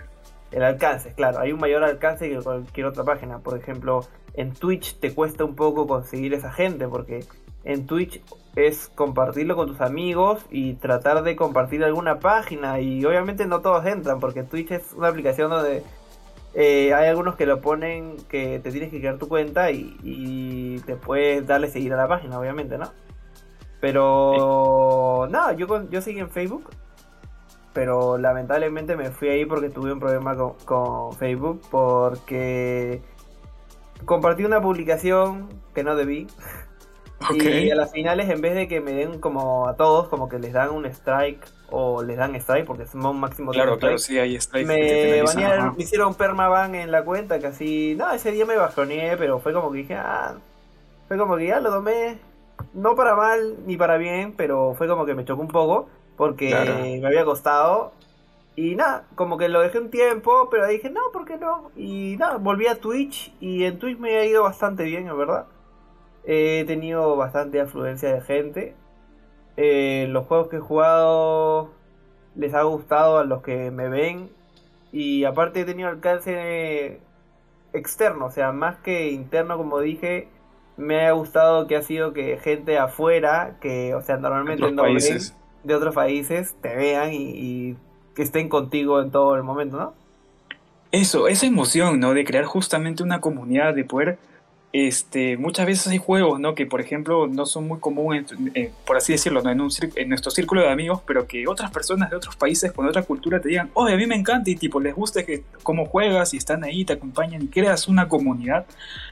El 0.52 0.62
alcance, 0.62 1.12
claro, 1.16 1.40
hay 1.40 1.52
un 1.52 1.60
mayor 1.60 1.84
alcance 1.84 2.30
que 2.30 2.38
cualquier 2.38 2.86
otra 2.86 3.04
página. 3.04 3.40
Por 3.40 3.58
ejemplo, 3.58 4.06
en 4.38 4.54
Twitch 4.54 5.00
te 5.00 5.14
cuesta 5.14 5.44
un 5.44 5.56
poco 5.56 5.88
conseguir 5.88 6.34
esa 6.34 6.52
gente 6.52 6.88
porque 6.88 7.26
en 7.64 7.88
Twitch 7.88 8.22
es 8.56 8.90
compartirlo 8.94 9.56
con 9.56 9.68
tus 9.68 9.82
amigos 9.82 10.46
y 10.50 10.76
tratar 10.76 11.24
de 11.24 11.36
compartir 11.36 11.84
alguna 11.84 12.20
página. 12.20 12.80
Y 12.80 13.04
obviamente 13.06 13.46
no 13.48 13.62
todos 13.62 13.86
entran, 13.86 14.20
porque 14.20 14.44
Twitch 14.44 14.72
es 14.72 14.94
una 14.94 15.10
aplicación 15.10 15.50
donde 15.50 15.84
eh, 16.54 16.94
hay 16.94 17.08
algunos 17.08 17.36
que 17.36 17.46
lo 17.46 17.60
ponen 17.62 18.18
que 18.30 18.60
te 18.60 18.72
tienes 18.72 18.92
que 18.92 19.00
crear 19.00 19.18
tu 19.18 19.28
cuenta 19.28 19.72
y, 19.72 20.80
te 20.86 20.96
puedes 20.96 21.46
darle 21.48 21.70
seguir 21.70 21.94
a 21.94 21.98
la 21.98 22.08
página, 22.08 22.40
obviamente, 22.40 22.78
¿no? 22.78 22.92
Pero 23.82 25.28
nada, 25.30 25.54
yo, 25.54 25.90
yo 25.90 26.02
seguí 26.02 26.20
en 26.20 26.30
Facebook, 26.30 26.70
pero 27.74 28.18
lamentablemente 28.18 28.96
me 28.96 29.10
fui 29.10 29.30
ahí 29.30 29.46
porque 29.46 29.70
tuve 29.70 29.92
un 29.92 30.00
problema 30.00 30.36
con, 30.36 30.54
con 30.66 31.14
Facebook, 31.14 31.62
porque 31.70 33.02
compartí 34.04 34.44
una 34.44 34.62
publicación 34.62 35.50
que 35.74 35.84
no 35.84 35.96
debí. 35.96 36.28
Y 37.34 37.72
a 37.72 37.76
las 37.76 37.92
finales, 37.92 38.30
en 38.30 38.42
vez 38.42 38.56
de 38.56 38.68
que 38.68 38.82
me 38.82 38.92
den 38.92 39.20
como 39.20 39.68
a 39.68 39.76
todos, 39.76 40.10
como 40.10 40.30
que 40.30 40.38
les 40.38 40.54
dan 40.54 40.72
un 40.72 40.86
strike 40.86 41.48
o 41.70 42.04
les 42.04 42.18
dan 42.18 42.36
strike, 42.36 42.66
porque 42.66 42.84
es 42.84 42.94
un 42.94 43.20
máximo 43.20 43.52
de 43.52 43.56
Claro, 43.56 43.80
claro, 43.80 43.98
sí, 43.98 44.20
hay 44.20 44.36
strike. 44.36 44.68
Me, 44.68 45.24
banearon, 45.24 45.76
me 45.76 45.84
hicieron 45.84 46.14
permaban 46.16 46.76
en 46.76 46.92
la 46.92 47.04
cuenta, 47.04 47.36
así. 47.36 47.96
No, 47.98 48.12
ese 48.12 48.32
día 48.32 48.46
me 48.46 48.58
bajoneé, 48.58 49.18
pero 49.18 49.40
fue 49.40 49.54
como 49.54 49.72
que 49.72 49.80
dije, 49.80 49.96
ah. 49.96 50.36
Fue 51.08 51.18
como 51.18 51.38
que 51.38 51.48
ya 51.48 51.60
lo 51.60 51.72
tomé. 51.72 52.20
No 52.74 52.96
para 52.96 53.16
mal 53.16 53.56
ni 53.66 53.78
para 53.78 53.98
bien, 53.98 54.34
pero 54.36 54.76
fue 54.78 54.88
como 54.88 55.06
que 55.06 55.16
me 55.16 55.26
chocó 55.26 55.42
un 55.42 55.48
poco, 55.48 55.88
porque 56.18 56.50
me 57.02 57.08
había 57.08 57.26
costado. 57.26 57.94
Y 58.56 58.76
nada, 58.76 59.06
como 59.16 59.38
que 59.38 59.50
lo 59.50 59.60
dejé 59.62 59.80
un 59.80 59.90
tiempo, 59.90 60.48
pero 60.50 60.68
dije, 60.68 60.90
no, 60.90 61.02
¿por 61.12 61.26
qué 61.26 61.38
no? 61.38 61.72
Y 61.76 62.16
nada, 62.18 62.38
volví 62.38 62.68
a 62.68 62.80
Twitch 62.80 63.36
y 63.42 63.66
en 63.66 63.80
Twitch 63.80 64.00
me 64.00 64.16
ha 64.16 64.26
ido 64.26 64.44
bastante 64.44 64.84
bien, 64.84 65.08
en 65.08 65.18
verdad. 65.18 65.48
He 66.24 66.64
tenido 66.66 67.18
bastante 67.18 67.60
afluencia 67.60 68.14
de 68.14 68.22
gente. 68.22 68.76
Eh, 69.58 70.08
los 70.10 70.26
juegos 70.26 70.48
que 70.48 70.58
he 70.58 70.62
jugado 70.62 71.72
les 72.36 72.54
ha 72.54 72.64
gustado 72.64 73.18
a 73.18 73.26
los 73.26 73.42
que 73.42 73.72
me 73.72 73.90
ven. 73.90 74.30
Y 74.94 75.26
aparte 75.26 75.62
he 75.62 75.66
tenido 75.66 75.90
alcance 75.90 77.02
externo, 77.74 78.28
o 78.28 78.32
sea, 78.32 78.54
más 78.54 78.78
que 78.78 79.12
interno, 79.12 79.58
como 79.58 79.82
dije, 79.82 80.30
me 80.78 81.06
ha 81.06 81.12
gustado 81.12 81.68
que 81.68 81.76
ha 81.76 81.82
sido 81.82 82.14
que 82.14 82.38
gente 82.38 82.78
afuera, 82.78 83.58
que, 83.60 83.94
o 83.94 84.02
sea, 84.02 84.16
normalmente 84.16 84.72
no 84.72 84.84
países. 84.84 85.36
de 85.66 85.76
otros 85.76 85.94
países, 85.94 86.56
te 86.62 86.74
vean 86.74 87.12
y 87.12 87.76
que 88.16 88.24
estén 88.24 88.50
contigo 88.50 89.02
en 89.02 89.12
todo 89.12 89.36
el 89.36 89.44
momento, 89.44 89.78
¿no? 89.78 89.94
Eso, 90.92 91.28
esa 91.28 91.46
emoción, 91.46 92.00
¿no? 92.00 92.14
De 92.14 92.24
crear 92.24 92.46
justamente 92.46 93.04
una 93.04 93.20
comunidad, 93.20 93.74
de 93.74 93.84
poder, 93.84 94.18
este, 94.78 95.38
muchas 95.38 95.66
veces 95.66 95.88
hay 95.88 96.00
juegos, 96.00 96.38
¿no? 96.38 96.54
Que 96.54 96.66
por 96.66 96.82
ejemplo 96.82 97.28
no 97.28 97.46
son 97.46 97.66
muy 97.66 97.80
comunes, 97.80 98.26
eh, 98.56 98.74
por 98.86 98.98
así 98.98 99.14
decirlo, 99.14 99.42
¿no? 99.42 99.50
en, 99.50 99.62
un, 99.62 99.70
en 99.96 100.10
nuestro 100.10 100.32
círculo 100.32 100.64
de 100.64 100.70
amigos, 100.70 101.00
pero 101.08 101.28
que 101.28 101.48
otras 101.48 101.72
personas 101.72 102.10
de 102.10 102.18
otros 102.18 102.36
países 102.36 102.74
con 102.74 102.86
otra 102.86 103.04
cultura 103.04 103.40
te 103.40 103.48
digan, 103.48 103.70
oye, 103.74 103.94
a 103.94 103.98
mí 103.98 104.06
me 104.06 104.16
encanta 104.16 104.50
y 104.50 104.56
tipo, 104.58 104.82
les 104.82 104.94
gusta 104.94 105.26
que, 105.26 105.46
cómo 105.64 105.86
juegas 105.86 106.34
y 106.34 106.38
están 106.38 106.66
ahí, 106.66 106.84
te 106.84 106.92
acompañan 106.92 107.42
y 107.42 107.48
creas 107.48 107.88
una 107.88 108.10
comunidad, 108.10 108.66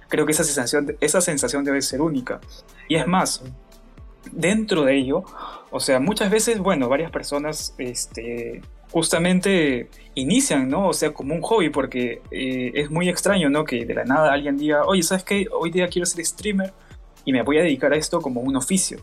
creo 0.10 0.25
que 0.25 0.33
esa 0.33 0.43
sensación, 0.43 0.98
esa 1.00 1.22
sensación 1.22 1.63
debe 1.63 1.81
ser 1.81 2.01
única. 2.01 2.41
Y 2.89 2.95
es 2.95 3.07
más, 3.07 3.41
dentro 4.33 4.83
de 4.83 4.98
ello, 4.98 5.24
o 5.72 5.79
sea, 5.79 6.01
muchas 6.01 6.29
veces, 6.29 6.60
bueno, 6.60 6.89
varias 6.89 7.10
personas, 7.10 7.74
este, 7.77 8.62
justamente 8.93 9.89
inician, 10.13 10.69
¿no? 10.69 10.89
O 10.89 10.93
sea, 10.93 11.12
como 11.12 11.33
un 11.33 11.41
hobby, 11.41 11.69
porque 11.69 12.21
eh, 12.29 12.71
es 12.75 12.91
muy 12.91 13.09
extraño, 13.09 13.50
¿no? 13.50 13.65
Que 13.65 13.85
de 13.85 13.93
la 13.95 14.05
nada 14.05 14.31
alguien 14.31 14.55
diga, 14.55 14.85
oye, 14.85 15.01
¿sabes 15.01 15.23
qué? 15.23 15.47
Hoy 15.51 15.71
día 15.71 15.88
quiero 15.88 16.05
ser 16.05 16.23
streamer 16.23 16.71
y 17.25 17.33
me 17.33 17.41
voy 17.41 17.57
a 17.57 17.63
dedicar 17.63 17.91
a 17.91 17.97
esto 17.97 18.21
como 18.21 18.41
un 18.41 18.55
oficio. 18.55 19.00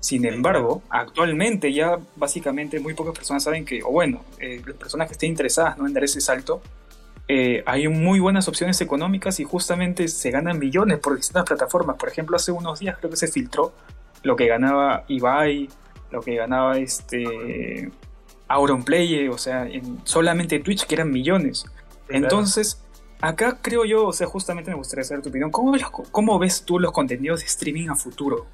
Sin 0.00 0.24
embargo, 0.24 0.82
actualmente 0.88 1.70
ya 1.70 1.98
básicamente 2.16 2.80
muy 2.80 2.94
pocas 2.94 3.14
personas 3.14 3.42
saben 3.42 3.66
que, 3.66 3.82
o 3.82 3.90
bueno, 3.90 4.22
eh, 4.40 4.62
las 4.66 4.76
personas 4.76 5.06
que 5.06 5.12
estén 5.12 5.30
interesadas 5.30 5.76
¿no? 5.76 5.86
en 5.86 5.92
dar 5.92 6.04
ese 6.04 6.22
salto, 6.22 6.62
eh, 7.28 7.62
hay 7.66 7.88
muy 7.88 8.20
buenas 8.20 8.48
opciones 8.48 8.80
económicas 8.80 9.38
y 9.38 9.44
justamente 9.44 10.08
se 10.08 10.30
ganan 10.30 10.58
millones 10.58 10.98
por 10.98 11.14
distintas 11.14 11.44
plataformas. 11.44 11.96
Por 11.96 12.08
ejemplo, 12.08 12.36
hace 12.36 12.52
unos 12.52 12.78
días 12.78 12.96
creo 12.98 13.10
que 13.10 13.18
se 13.18 13.28
filtró 13.28 13.74
lo 14.22 14.34
que 14.34 14.46
ganaba 14.46 15.04
Ibai, 15.08 15.68
lo 16.10 16.22
que 16.22 16.36
ganaba 16.36 16.78
este 16.78 17.90
Auronplay, 18.48 19.28
o 19.28 19.38
sea, 19.38 19.66
en 19.66 20.00
solamente 20.04 20.58
Twitch 20.60 20.86
que 20.86 20.94
eran 20.94 21.10
millones. 21.10 21.66
Entonces, 22.08 22.82
acá 23.20 23.58
creo 23.60 23.84
yo, 23.84 24.06
o 24.06 24.12
sea, 24.12 24.26
justamente 24.26 24.70
me 24.70 24.76
gustaría 24.76 25.04
saber 25.04 25.22
tu 25.22 25.30
opinión. 25.30 25.50
¿Cómo 25.50 25.72
ves, 25.72 25.84
¿Cómo 26.10 26.38
ves 26.38 26.64
tú 26.64 26.78
los 26.78 26.92
contenidos 26.92 27.40
de 27.40 27.46
streaming 27.46 27.88
a 27.88 27.96
futuro? 27.96 28.46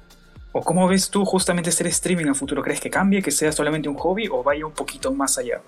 ¿O 0.51 0.61
cómo 0.61 0.87
ves 0.87 1.09
tú 1.09 1.25
justamente 1.25 1.71
ser 1.71 1.87
streaming 1.87 2.27
a 2.27 2.33
futuro? 2.33 2.61
¿Crees 2.61 2.79
que 2.79 2.89
cambie, 2.89 3.21
que 3.21 3.31
sea 3.31 3.51
solamente 3.51 3.89
un 3.89 3.95
hobby 3.95 4.27
o 4.31 4.43
vaya 4.43 4.65
un 4.65 4.71
poquito 4.71 5.11
más 5.11 5.37
allá? 5.37 5.61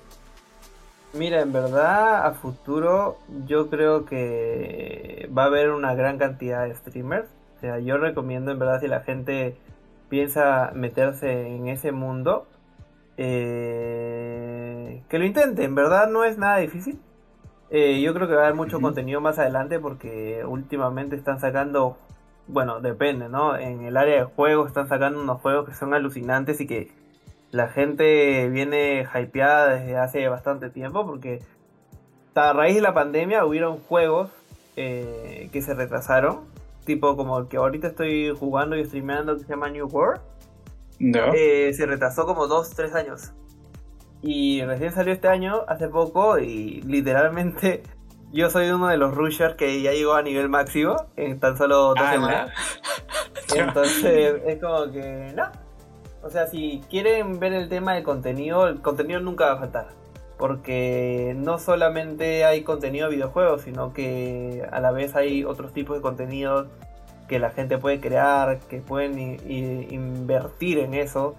Mira, 1.13 1.41
en 1.41 1.53
verdad, 1.53 2.25
a 2.25 2.31
futuro 2.33 3.17
yo 3.47 3.69
creo 3.69 4.05
que 4.05 5.29
va 5.35 5.43
a 5.43 5.45
haber 5.45 5.71
una 5.71 5.95
gran 5.95 6.17
cantidad 6.17 6.67
de 6.67 6.75
streamers. 6.75 7.27
O 7.57 7.61
sea, 7.61 7.79
yo 7.79 7.97
recomiendo 7.97 8.51
en 8.51 8.59
verdad 8.59 8.81
si 8.81 8.87
la 8.87 8.99
gente 8.99 9.55
piensa 10.09 10.71
meterse 10.75 11.47
en 11.47 11.67
ese 11.67 11.91
mundo, 11.91 12.47
eh, 13.17 14.14
que 15.09 15.19
lo 15.19 15.25
intenten, 15.25 15.65
en 15.65 15.75
verdad 15.75 16.09
no 16.09 16.23
es 16.23 16.37
nada 16.37 16.57
difícil. 16.57 16.99
Eh, 17.69 18.01
yo 18.01 18.13
creo 18.13 18.27
que 18.27 18.35
va 18.35 18.41
a 18.41 18.45
haber 18.45 18.55
mucho 18.55 18.79
contenido 18.79 19.21
más 19.21 19.39
adelante 19.39 19.79
porque 19.79 20.43
últimamente 20.45 21.15
están 21.15 21.39
sacando, 21.39 21.97
bueno, 22.47 22.79
depende, 22.79 23.27
¿no? 23.27 23.57
En 23.57 23.81
el 23.83 23.97
área 23.97 24.17
de 24.17 24.23
juegos 24.23 24.67
están 24.67 24.87
sacando 24.87 25.19
unos 25.19 25.41
juegos 25.41 25.67
que 25.67 25.73
son 25.73 25.93
alucinantes 25.93 26.61
y 26.61 26.67
que 26.67 26.91
la 27.51 27.67
gente 27.67 28.49
viene 28.49 29.07
hypeada 29.13 29.75
desde 29.75 29.97
hace 29.97 30.27
bastante 30.27 30.69
tiempo 30.69 31.05
porque 31.05 31.41
a 32.35 32.53
raíz 32.53 32.75
de 32.75 32.81
la 32.81 32.93
pandemia 32.93 33.45
hubieron 33.45 33.77
juegos 33.79 34.29
eh, 34.75 35.49
que 35.51 35.61
se 35.61 35.73
retrasaron, 35.73 36.41
tipo 36.85 37.15
como 37.15 37.39
el 37.39 37.47
que 37.47 37.57
ahorita 37.57 37.87
estoy 37.87 38.35
jugando 38.37 38.75
y 38.75 38.85
streameando 38.85 39.35
que 39.35 39.43
se 39.43 39.49
llama 39.49 39.69
New 39.69 39.87
World 39.87 40.21
eh, 40.99 41.73
se 41.73 41.85
retrasó 41.85 42.25
como 42.25 42.47
2-3 42.47 42.93
años. 42.93 43.33
Y 44.27 44.63
recién 44.63 44.91
salió 44.91 45.13
este 45.13 45.27
año, 45.27 45.61
hace 45.67 45.87
poco, 45.87 46.39
y 46.39 46.81
literalmente 46.81 47.83
yo 48.33 48.49
soy 48.49 48.71
uno 48.71 48.87
de 48.87 48.97
los 48.97 49.13
rushers 49.13 49.53
que 49.53 49.83
ya 49.83 49.91
llegó 49.91 50.15
a 50.15 50.23
nivel 50.23 50.49
máximo 50.49 50.95
en 51.15 51.39
tan 51.39 51.55
solo 51.55 51.93
dos 51.93 52.09
semanas. 52.09 52.51
Entonces 53.55 54.41
es 54.47 54.59
como 54.59 54.91
que 54.91 55.31
no. 55.35 55.43
O 56.23 56.31
sea, 56.31 56.47
si 56.47 56.81
quieren 56.89 57.39
ver 57.39 57.53
el 57.53 57.69
tema 57.69 57.93
del 57.93 58.03
contenido, 58.03 58.67
el 58.67 58.81
contenido 58.81 59.19
nunca 59.19 59.45
va 59.45 59.51
a 59.51 59.57
faltar. 59.57 59.87
Porque 60.39 61.35
no 61.37 61.59
solamente 61.59 62.45
hay 62.45 62.63
contenido 62.63 63.07
de 63.07 63.17
videojuegos, 63.17 63.61
sino 63.61 63.93
que 63.93 64.67
a 64.71 64.79
la 64.79 64.91
vez 64.91 65.15
hay 65.15 65.43
otros 65.43 65.71
tipos 65.71 65.97
de 65.97 66.01
contenidos 66.01 66.67
que 67.27 67.37
la 67.37 67.51
gente 67.51 67.77
puede 67.77 67.99
crear, 67.99 68.57
que 68.61 68.81
pueden 68.81 69.19
invertir 69.47 70.79
en 70.79 70.95
eso 70.95 71.35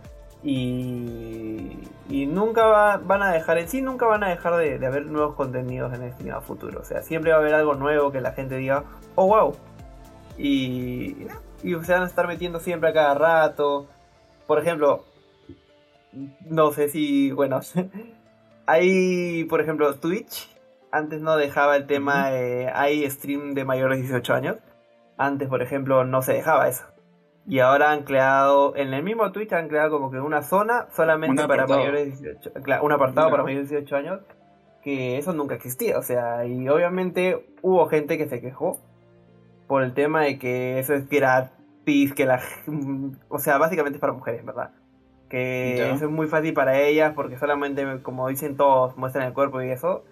y, 0.47 2.26
nunca 2.29 2.97
van 2.99 3.23
a 3.23 3.33
dejar, 3.33 3.59
en 3.59 3.69
sí 3.69 3.83
nunca 3.83 4.07
van 4.07 4.23
a 4.23 4.29
dejar 4.29 4.57
de, 4.57 4.87
haber 4.87 5.07
nuevos 5.07 5.35
contenidos 5.35 5.93
en 5.93 6.03
el 6.03 6.31
a 6.31 6.41
futuro. 6.41 6.81
O 6.81 6.85
sea, 6.85 7.03
siempre 7.03 7.33
va 7.33 7.38
a 7.38 7.41
haber 7.41 7.55
algo 7.55 7.75
nuevo 7.75 8.12
que 8.12 8.21
la 8.21 8.33
gente 8.33 8.57
diga, 8.57 8.85
oh 9.17 9.26
wow. 9.26 9.57
Y, 10.38 11.26
y 11.65 11.75
se 11.83 11.93
van 11.93 12.03
a 12.03 12.07
estar 12.07 12.29
metiendo 12.29 12.61
siempre 12.61 12.91
a 12.91 12.93
cada 12.93 13.15
rato. 13.15 13.88
Por 14.47 14.61
ejemplo, 14.61 15.05
no 16.49 16.71
sé 16.73 16.88
si, 16.91 17.33
bueno, 17.33 17.61
hay, 18.67 19.45
por 19.45 19.61
ejemplo, 19.61 19.93
Twitch. 19.97 20.49
Antes 20.93 21.21
no 21.21 21.37
dejaba 21.37 21.76
el 21.76 21.87
tema, 21.87 22.26
hay 22.26 23.11
stream 23.11 23.55
de 23.55 23.65
mayores 23.65 23.99
de 23.99 24.03
18 24.03 24.35
años. 24.35 24.57
Antes, 25.19 25.49
por 25.49 25.61
ejemplo, 25.61 26.05
no 26.05 26.23
se 26.23 26.35
dejaba 26.35 26.69
eso. 26.69 26.85
Y 27.49 27.61
ahora 27.61 27.93
han 27.93 28.03
creado, 28.03 28.75
en 28.75 28.93
el 28.93 29.05
mismo 29.05 29.31
Twitch 29.31 29.53
han 29.53 29.69
creado 29.69 29.91
como 29.91 30.11
que 30.11 30.19
una 30.19 30.43
zona 30.43 30.88
solamente 30.91 31.47
para 31.47 31.67
mayores 31.67 32.21
de 32.21 32.31
18 32.31 32.53
claro, 32.62 32.85
un 32.85 32.93
apartado 32.93 33.31
para 33.31 33.45
mayores 33.45 33.71
de 33.71 33.76
18 33.76 33.97
años, 33.97 34.21
que 34.83 35.17
eso 35.19 35.33
nunca 35.33 35.55
existía. 35.55 35.97
O 35.99 36.03
sea, 36.03 36.45
y 36.45 36.69
obviamente 36.69 37.47
hubo 37.62 37.87
gente 37.87 38.19
que 38.19 38.26
se 38.26 38.41
quejó 38.41 38.81
por 39.69 39.83
el 39.83 39.95
tema 39.95 40.23
de 40.23 40.38
que 40.38 40.81
eso 40.81 40.95
es 40.95 41.05
pis, 41.85 42.12
que 42.15 42.26
la... 42.26 42.41
O 43.29 43.38
sea, 43.38 43.59
básicamente 43.59 43.99
es 43.99 44.00
para 44.00 44.12
mujeres, 44.12 44.45
¿verdad? 44.45 44.71
Que 45.29 45.91
eso 45.91 46.05
es 46.07 46.11
muy 46.11 46.26
fácil 46.26 46.53
para 46.53 46.81
ellas 46.81 47.12
porque 47.15 47.37
solamente, 47.37 47.85
como 48.03 48.29
dicen 48.29 48.57
todos, 48.57 48.97
muestran 48.97 49.26
el 49.26 49.33
cuerpo 49.33 49.62
y 49.62 49.71
eso. 49.71 50.05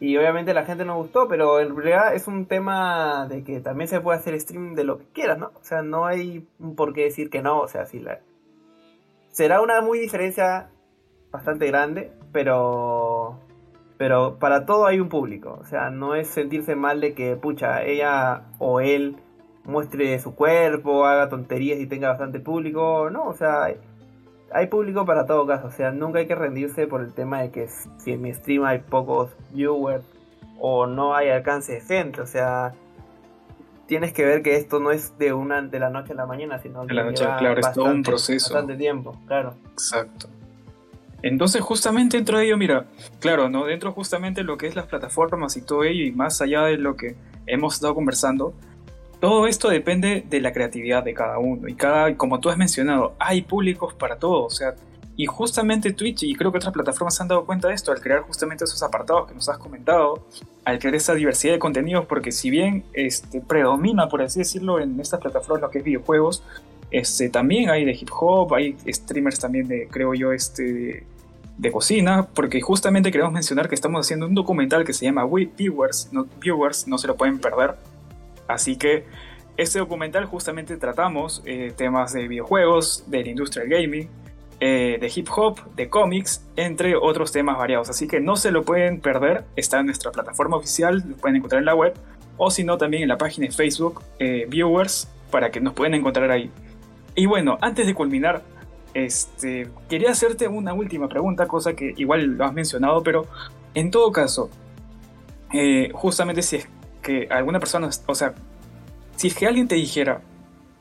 Y 0.00 0.16
obviamente 0.16 0.54
la 0.54 0.64
gente 0.64 0.86
no 0.86 0.96
gustó, 0.96 1.28
pero 1.28 1.60
en 1.60 1.76
realidad 1.76 2.14
es 2.14 2.26
un 2.26 2.46
tema 2.46 3.26
de 3.28 3.44
que 3.44 3.60
también 3.60 3.86
se 3.86 4.00
puede 4.00 4.18
hacer 4.18 4.40
stream 4.40 4.74
de 4.74 4.84
lo 4.84 4.98
que 4.98 5.04
quieras, 5.12 5.38
¿no? 5.38 5.48
O 5.48 5.62
sea, 5.62 5.82
no 5.82 6.06
hay 6.06 6.48
por 6.74 6.94
qué 6.94 7.04
decir 7.04 7.28
que 7.28 7.42
no, 7.42 7.60
o 7.60 7.68
sea, 7.68 7.84
sí, 7.84 8.00
la... 8.00 8.20
será 9.30 9.60
una 9.60 9.82
muy 9.82 9.98
diferencia 9.98 10.70
bastante 11.30 11.66
grande, 11.66 12.12
pero 12.32 13.38
pero 13.98 14.38
para 14.38 14.64
todo 14.64 14.86
hay 14.86 14.98
un 14.98 15.10
público, 15.10 15.58
o 15.60 15.66
sea, 15.66 15.90
no 15.90 16.14
es 16.14 16.28
sentirse 16.28 16.74
mal 16.74 17.02
de 17.02 17.12
que, 17.12 17.36
pucha, 17.36 17.84
ella 17.84 18.44
o 18.58 18.80
él 18.80 19.16
muestre 19.64 20.18
su 20.18 20.34
cuerpo, 20.34 21.04
haga 21.04 21.28
tonterías 21.28 21.78
y 21.78 21.86
tenga 21.86 22.08
bastante 22.08 22.40
público, 22.40 23.10
no, 23.10 23.24
o 23.24 23.34
sea, 23.34 23.74
hay 24.52 24.66
público 24.66 25.04
para 25.04 25.26
todo 25.26 25.46
caso, 25.46 25.68
o 25.68 25.70
sea, 25.70 25.90
nunca 25.90 26.18
hay 26.18 26.26
que 26.26 26.34
rendirse 26.34 26.86
por 26.86 27.00
el 27.02 27.12
tema 27.12 27.42
de 27.42 27.50
que 27.50 27.68
si 27.98 28.12
en 28.12 28.22
mi 28.22 28.32
stream 28.32 28.64
hay 28.64 28.78
pocos 28.80 29.30
viewers 29.52 30.04
o 30.58 30.86
no 30.86 31.14
hay 31.14 31.30
alcance 31.30 31.74
de 31.74 31.80
gente, 31.80 32.20
o 32.20 32.26
sea, 32.26 32.74
tienes 33.86 34.12
que 34.12 34.24
ver 34.24 34.42
que 34.42 34.56
esto 34.56 34.78
no 34.78 34.90
es 34.90 35.16
de 35.18 35.32
una 35.32 35.62
de 35.62 35.78
la 35.78 35.90
noche 35.90 36.12
a 36.12 36.16
la 36.16 36.26
mañana, 36.26 36.58
sino 36.60 36.84
de 36.84 36.94
la 36.94 37.04
noche, 37.04 37.24
claro, 37.38 37.60
es 37.60 37.72
todo 37.72 37.86
un 37.86 38.02
proceso. 38.02 38.54
Bastante 38.54 38.76
tiempo, 38.76 39.16
claro. 39.26 39.54
Exacto. 39.72 40.28
Entonces, 41.22 41.60
justamente 41.60 42.16
dentro 42.16 42.38
de 42.38 42.46
ello, 42.46 42.56
mira, 42.56 42.86
claro, 43.18 43.48
¿no? 43.48 43.66
Dentro 43.66 43.92
justamente 43.92 44.40
de 44.40 44.44
lo 44.44 44.56
que 44.56 44.66
es 44.66 44.74
las 44.74 44.86
plataformas 44.86 45.56
y 45.56 45.62
todo 45.62 45.84
ello, 45.84 46.04
y 46.04 46.12
más 46.12 46.40
allá 46.40 46.62
de 46.62 46.78
lo 46.78 46.96
que 46.96 47.16
hemos 47.46 47.74
estado 47.74 47.94
conversando, 47.94 48.54
todo 49.20 49.46
esto 49.46 49.68
depende 49.68 50.24
de 50.28 50.40
la 50.40 50.52
creatividad 50.52 51.04
de 51.04 51.14
cada 51.14 51.38
uno. 51.38 51.68
Y 51.68 51.74
cada, 51.74 52.16
como 52.16 52.40
tú 52.40 52.48
has 52.48 52.56
mencionado, 52.56 53.14
hay 53.18 53.42
públicos 53.42 53.94
para 53.94 54.16
todo. 54.16 54.44
O 54.44 54.50
sea, 54.50 54.74
y 55.16 55.26
justamente 55.26 55.92
Twitch 55.92 56.22
y 56.22 56.34
creo 56.34 56.50
que 56.50 56.56
otras 56.56 56.72
plataformas 56.72 57.14
se 57.14 57.22
han 57.22 57.28
dado 57.28 57.44
cuenta 57.44 57.68
de 57.68 57.74
esto 57.74 57.92
al 57.92 58.00
crear 58.00 58.20
justamente 58.20 58.64
esos 58.64 58.82
apartados 58.82 59.28
que 59.28 59.34
nos 59.34 59.48
has 59.50 59.58
comentado, 59.58 60.26
al 60.64 60.78
crear 60.78 60.94
esa 60.94 61.14
diversidad 61.14 61.52
de 61.52 61.58
contenidos, 61.58 62.06
porque 62.06 62.32
si 62.32 62.48
bien 62.48 62.84
este, 62.94 63.42
predomina, 63.42 64.08
por 64.08 64.22
así 64.22 64.38
decirlo, 64.38 64.80
en 64.80 64.98
estas 64.98 65.20
plataformas 65.20 65.60
lo 65.60 65.70
que 65.70 65.78
es 65.80 65.84
videojuegos, 65.84 66.42
este, 66.90 67.28
también 67.28 67.68
hay 67.68 67.84
de 67.84 67.92
hip 67.92 68.08
hop, 68.18 68.54
hay 68.54 68.76
streamers 68.88 69.38
también 69.38 69.68
de, 69.68 69.88
creo 69.88 70.14
yo, 70.14 70.32
este, 70.32 71.04
de, 71.58 71.70
cocina, 71.72 72.26
porque 72.32 72.62
justamente 72.62 73.12
queremos 73.12 73.32
mencionar 73.34 73.68
que 73.68 73.74
estamos 73.74 74.06
haciendo 74.06 74.26
un 74.26 74.34
documental 74.34 74.84
que 74.84 74.94
se 74.94 75.04
llama 75.04 75.26
We 75.26 75.50
Viewers, 75.54 76.08
no, 76.12 76.26
Viewers, 76.40 76.88
no 76.88 76.96
se 76.96 77.06
lo 77.06 77.16
pueden 77.16 77.38
perder. 77.38 77.74
Así 78.52 78.76
que 78.76 79.04
este 79.56 79.78
documental 79.78 80.24
justamente 80.24 80.76
tratamos 80.76 81.42
eh, 81.44 81.72
temas 81.76 82.12
de 82.12 82.28
videojuegos, 82.28 83.04
de 83.08 83.24
la 83.24 83.28
industria 83.28 83.64
gaming, 83.66 84.08
eh, 84.58 84.98
de 85.00 85.12
hip 85.14 85.28
hop, 85.34 85.74
de 85.74 85.88
cómics, 85.88 86.46
entre 86.56 86.96
otros 86.96 87.32
temas 87.32 87.58
variados. 87.58 87.90
Así 87.90 88.08
que 88.08 88.20
no 88.20 88.36
se 88.36 88.50
lo 88.50 88.64
pueden 88.64 89.00
perder, 89.00 89.44
está 89.56 89.80
en 89.80 89.86
nuestra 89.86 90.12
plataforma 90.12 90.56
oficial, 90.56 91.04
lo 91.06 91.16
pueden 91.16 91.36
encontrar 91.36 91.60
en 91.60 91.66
la 91.66 91.74
web, 91.74 91.94
o 92.36 92.50
si 92.50 92.64
no 92.64 92.78
también 92.78 93.02
en 93.02 93.08
la 93.08 93.18
página 93.18 93.46
de 93.46 93.52
Facebook, 93.52 94.02
eh, 94.18 94.46
Viewers, 94.48 95.08
para 95.30 95.50
que 95.50 95.60
nos 95.60 95.74
puedan 95.74 95.94
encontrar 95.94 96.30
ahí. 96.30 96.50
Y 97.14 97.26
bueno, 97.26 97.58
antes 97.60 97.86
de 97.86 97.94
culminar, 97.94 98.42
este, 98.94 99.68
quería 99.88 100.10
hacerte 100.10 100.48
una 100.48 100.72
última 100.72 101.08
pregunta, 101.08 101.46
cosa 101.46 101.74
que 101.74 101.92
igual 101.96 102.24
lo 102.38 102.44
has 102.44 102.52
mencionado, 102.52 103.02
pero 103.02 103.26
en 103.74 103.90
todo 103.90 104.10
caso, 104.10 104.50
justamente 105.92 106.42
si 106.42 106.56
es 106.56 106.68
que 107.02 107.28
alguna 107.30 107.58
persona, 107.58 107.88
o 108.06 108.14
sea, 108.14 108.34
si 109.16 109.28
es 109.28 109.34
que 109.34 109.46
alguien 109.46 109.68
te 109.68 109.74
dijera, 109.74 110.22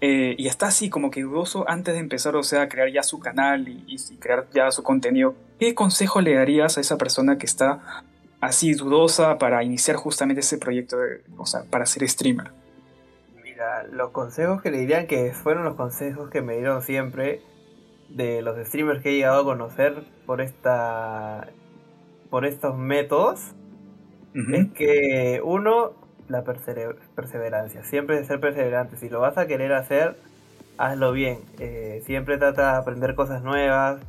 eh, 0.01 0.35
y 0.37 0.47
está 0.47 0.67
así 0.67 0.89
como 0.89 1.11
que 1.11 1.23
dudoso 1.23 1.67
antes 1.67 1.93
de 1.93 1.99
empezar, 1.99 2.35
o 2.35 2.43
sea, 2.43 2.63
a 2.63 2.69
crear 2.69 2.89
ya 2.91 3.03
su 3.03 3.19
canal 3.19 3.67
y, 3.67 3.97
crear 4.19 4.47
ya 4.53 4.71
su 4.71 4.81
contenido, 4.81 5.35
¿qué 5.59 5.75
consejo 5.75 6.21
le 6.21 6.35
darías 6.35 6.77
a 6.77 6.81
esa 6.81 6.97
persona 6.97 7.37
que 7.37 7.45
está 7.45 8.03
así 8.39 8.73
dudosa 8.73 9.37
para 9.37 9.61
iniciar 9.63 9.97
justamente 9.97 10.39
ese 10.39 10.57
proyecto, 10.57 10.97
de, 10.97 11.21
o 11.37 11.45
sea, 11.45 11.63
para 11.69 11.85
ser 11.85 12.07
streamer? 12.07 12.51
Mira, 13.43 13.83
los 13.91 14.11
consejos 14.11 14.61
que 14.61 14.71
le 14.71 14.79
dirían 14.79 15.05
que 15.05 15.33
fueron 15.33 15.65
los 15.65 15.75
consejos 15.75 16.29
que 16.29 16.41
me 16.41 16.55
dieron 16.55 16.81
siempre 16.81 17.41
de 18.07 18.41
los 18.41 18.57
streamers 18.67 19.03
que 19.03 19.09
he 19.09 19.15
llegado 19.15 19.41
a 19.41 19.43
conocer 19.43 20.03
por 20.25 20.41
esta 20.41 21.47
por 22.29 22.45
estos 22.45 22.77
métodos 22.77 23.53
es 24.33 24.71
que 24.71 25.41
uno 25.43 25.93
la 26.29 26.43
perseverancia. 26.43 27.83
Siempre 27.83 28.17
de 28.17 28.25
ser 28.25 28.39
perseverante. 28.39 28.97
Si 28.97 29.09
lo 29.09 29.19
vas 29.19 29.37
a 29.37 29.47
querer 29.47 29.73
hacer, 29.73 30.17
hazlo 30.77 31.11
bien. 31.11 31.39
Eh, 31.59 32.01
siempre 32.05 32.37
trata 32.37 32.73
de 32.73 32.77
aprender 32.77 33.15
cosas 33.15 33.43
nuevas. 33.43 34.01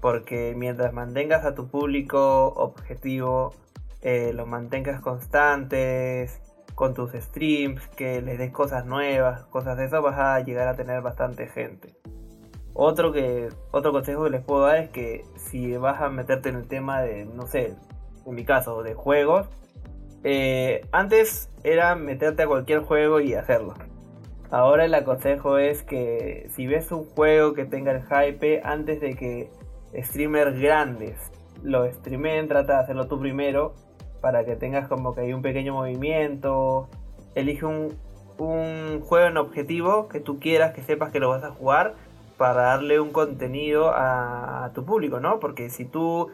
Porque 0.00 0.54
mientras 0.56 0.92
mantengas 0.92 1.44
a 1.46 1.54
tu 1.54 1.68
público 1.68 2.48
objetivo, 2.56 3.54
eh, 4.02 4.32
los 4.34 4.46
mantengas 4.46 5.00
constantes 5.00 6.42
con 6.74 6.92
tus 6.92 7.12
streams, 7.12 7.86
que 7.88 8.20
les 8.20 8.38
des 8.38 8.50
cosas 8.50 8.84
nuevas, 8.84 9.44
cosas 9.46 9.78
de 9.78 9.86
eso, 9.86 10.02
vas 10.02 10.18
a 10.18 10.40
llegar 10.40 10.68
a 10.68 10.74
tener 10.74 11.00
bastante 11.00 11.46
gente. 11.46 11.94
Otro, 12.74 13.12
que, 13.12 13.48
otro 13.70 13.92
consejo 13.92 14.24
que 14.24 14.30
les 14.30 14.42
puedo 14.42 14.66
dar 14.66 14.78
es 14.78 14.90
que 14.90 15.24
si 15.36 15.76
vas 15.76 16.02
a 16.02 16.08
meterte 16.08 16.48
en 16.48 16.56
el 16.56 16.66
tema 16.66 17.00
de, 17.00 17.24
no 17.24 17.46
sé, 17.46 17.74
en 18.26 18.34
mi 18.34 18.44
caso, 18.44 18.82
de 18.82 18.94
juegos, 18.94 19.46
eh, 20.26 20.86
antes 20.90 21.50
era 21.64 21.94
meterte 21.96 22.42
a 22.42 22.46
cualquier 22.46 22.80
juego 22.80 23.20
y 23.20 23.34
hacerlo. 23.34 23.74
Ahora 24.50 24.86
el 24.86 24.94
aconsejo 24.94 25.58
es 25.58 25.82
que 25.82 26.46
si 26.54 26.66
ves 26.66 26.90
un 26.92 27.04
juego 27.04 27.52
que 27.52 27.66
tenga 27.66 27.92
el 27.92 28.02
hype, 28.04 28.62
antes 28.64 29.00
de 29.02 29.16
que 29.16 29.50
streamers 29.94 30.58
grandes 30.58 31.30
lo 31.62 31.86
streamen, 31.90 32.48
trata 32.48 32.74
de 32.74 32.82
hacerlo 32.84 33.06
tú 33.06 33.18
primero 33.20 33.74
para 34.22 34.46
que 34.46 34.56
tengas 34.56 34.88
como 34.88 35.14
que 35.14 35.22
hay 35.22 35.32
un 35.34 35.42
pequeño 35.42 35.74
movimiento. 35.74 36.88
Elige 37.34 37.66
un, 37.66 37.98
juego 38.38 39.26
en 39.26 39.36
objetivo 39.36 40.08
que 40.08 40.20
tú 40.20 40.40
quieras, 40.40 40.72
que 40.72 40.82
sepas 40.82 41.10
que 41.10 41.20
lo 41.20 41.28
vas 41.28 41.44
a 41.44 41.50
jugar 41.50 41.94
para 42.38 42.62
darle 42.62 42.98
un 42.98 43.12
contenido 43.12 43.92
a 43.94 44.70
tu 44.74 44.84
público, 44.84 45.20
¿no? 45.20 45.38
Porque 45.38 45.68
si 45.68 45.84
tú 45.84 46.30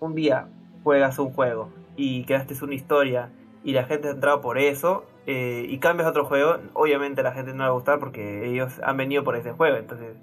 un 0.00 0.14
día 0.14 0.48
juegas 0.84 1.18
un 1.18 1.32
juego 1.32 1.70
y 1.98 2.24
creaste 2.24 2.54
una 2.64 2.76
historia 2.76 3.30
y 3.64 3.72
la 3.72 3.84
gente 3.84 4.08
ha 4.08 4.12
entrado 4.12 4.40
por 4.40 4.56
eso 4.56 5.04
eh, 5.26 5.66
y 5.68 5.78
cambias 5.78 6.06
a 6.06 6.10
otro 6.10 6.24
juego, 6.24 6.56
obviamente 6.72 7.22
la 7.24 7.32
gente 7.32 7.50
no 7.50 7.58
le 7.58 7.64
va 7.64 7.70
a 7.70 7.72
gustar 7.72 7.98
porque 7.98 8.48
ellos 8.48 8.80
han 8.82 8.96
venido 8.96 9.24
por 9.24 9.36
ese 9.36 9.52
juego. 9.52 9.76
Entonces, 9.76 10.16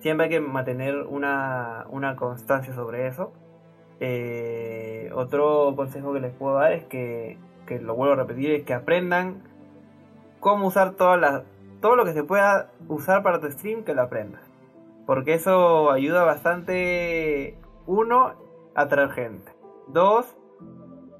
siempre 0.00 0.24
hay 0.24 0.30
que 0.30 0.40
mantener 0.40 0.98
una, 0.98 1.86
constancia 2.16 2.74
sobre 2.74 3.08
eso. 3.08 3.32
Eh, 4.00 5.10
otro 5.14 5.72
consejo 5.74 6.12
que 6.12 6.20
les 6.20 6.32
puedo 6.34 6.56
dar 6.56 6.72
es 6.72 6.84
que, 6.84 7.38
que, 7.66 7.80
lo 7.80 7.94
vuelvo 7.94 8.12
a 8.12 8.16
repetir, 8.16 8.50
es 8.50 8.64
que 8.64 8.74
aprendan 8.74 9.42
cómo 10.40 10.66
usar 10.66 10.92
todas 10.92 11.18
las, 11.18 11.42
todo 11.80 11.96
lo 11.96 12.04
que 12.04 12.12
se 12.12 12.22
pueda 12.22 12.70
usar 12.86 13.22
para 13.22 13.40
tu 13.40 13.50
stream, 13.50 13.82
que 13.82 13.94
lo 13.94 14.02
aprendas. 14.02 14.42
Porque 15.06 15.34
eso 15.34 15.90
ayuda 15.90 16.22
bastante, 16.22 17.56
uno, 17.86 18.34
a 18.74 18.88
traer 18.88 19.10
gente. 19.10 19.52
Dos, 19.88 20.36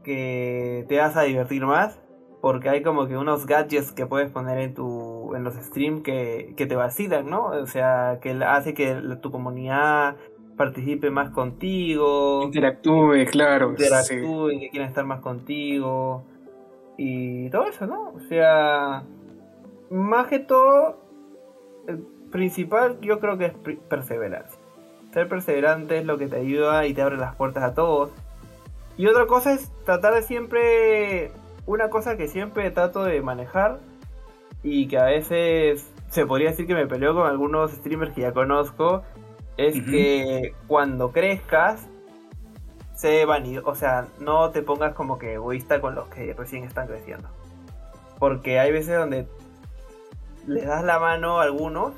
que 0.05 0.85
te 0.88 0.99
vas 0.99 1.17
a 1.17 1.23
divertir 1.23 1.67
más. 1.67 2.01
Porque 2.40 2.69
hay 2.69 2.83
como 2.83 3.09
que 3.09 3.17
unos 3.17 3.47
gadgets 3.47 3.90
que 3.90 4.05
puedes 4.05 4.31
poner 4.31 4.59
en 4.59 4.75
tu 4.75 5.35
en 5.35 5.45
los 5.45 5.55
streams 5.55 6.03
que, 6.03 6.53
que 6.57 6.67
te 6.67 6.77
vacilan, 6.77 7.29
¿no? 7.29 7.47
O 7.47 7.67
sea, 7.67 8.19
que 8.21 8.33
hace 8.45 8.75
que 8.75 8.95
tu 9.23 9.31
comunidad 9.31 10.17
participe 10.57 11.11
más 11.11 11.31
contigo. 11.31 12.43
Interactúe, 12.43 13.25
claro. 13.31 13.71
Interactúe, 13.71 14.61
que 14.61 14.71
quieran 14.71 14.88
estar 14.88 15.05
más 15.05 15.21
contigo. 15.21 16.25
Y 16.97 17.51
todo 17.51 17.64
eso, 17.64 17.87
¿no? 17.87 18.11
O 18.11 18.21
sea, 18.21 19.05
más 19.90 20.27
que 20.29 20.38
todo, 20.38 20.99
el 21.88 21.99
principal 22.31 23.01
yo 23.01 23.21
creo 23.21 23.38
que 23.38 23.47
es 23.47 23.55
perseverancia. 23.88 24.61
Ser 25.12 25.29
perseverante 25.29 25.99
es 25.99 26.05
lo 26.05 26.19
que 26.19 26.27
te 26.27 26.37
ayuda 26.37 26.87
y 26.87 26.95
te 26.95 27.03
abre 27.03 27.17
las 27.17 27.37
puertas 27.37 27.62
a 27.62 27.75
todos. 27.75 28.11
Y 28.96 29.07
otra 29.07 29.26
cosa 29.26 29.52
es 29.54 29.70
tratar 29.85 30.14
de 30.14 30.22
siempre, 30.22 31.33
una 31.66 31.90
cosa 31.90 32.16
que 32.16 32.28
siempre 32.28 32.70
trato 32.70 33.04
de 33.04 33.20
manejar 33.22 33.80
y 34.62 34.88
que 34.88 34.98
a 34.98 35.04
veces 35.04 35.90
se 36.11 36.26
podría 36.26 36.50
decir 36.50 36.66
que 36.66 36.74
me 36.74 36.87
peleo 36.87 37.14
con 37.14 37.26
algunos 37.26 37.72
streamers 37.72 38.14
que 38.14 38.22
ya 38.22 38.33
conozco, 38.33 39.02
es 39.57 39.80
que 39.85 40.54
cuando 40.66 41.12
crezcas, 41.12 41.87
se 42.94 43.24
vanido, 43.24 43.62
o 43.66 43.74
sea, 43.74 44.07
no 44.20 44.50
te 44.50 44.62
pongas 44.62 44.94
como 44.94 45.18
que 45.18 45.35
egoísta 45.35 45.80
con 45.80 45.94
los 45.94 46.07
que 46.09 46.33
recién 46.33 46.64
están 46.64 46.87
creciendo. 46.87 47.28
Porque 48.18 48.61
hay 48.61 48.72
veces 48.72 48.96
donde 48.96 49.26
les 50.46 50.66
das 50.66 50.85
la 50.85 50.98
mano 50.98 51.40
a 51.40 51.42
algunos 51.42 51.92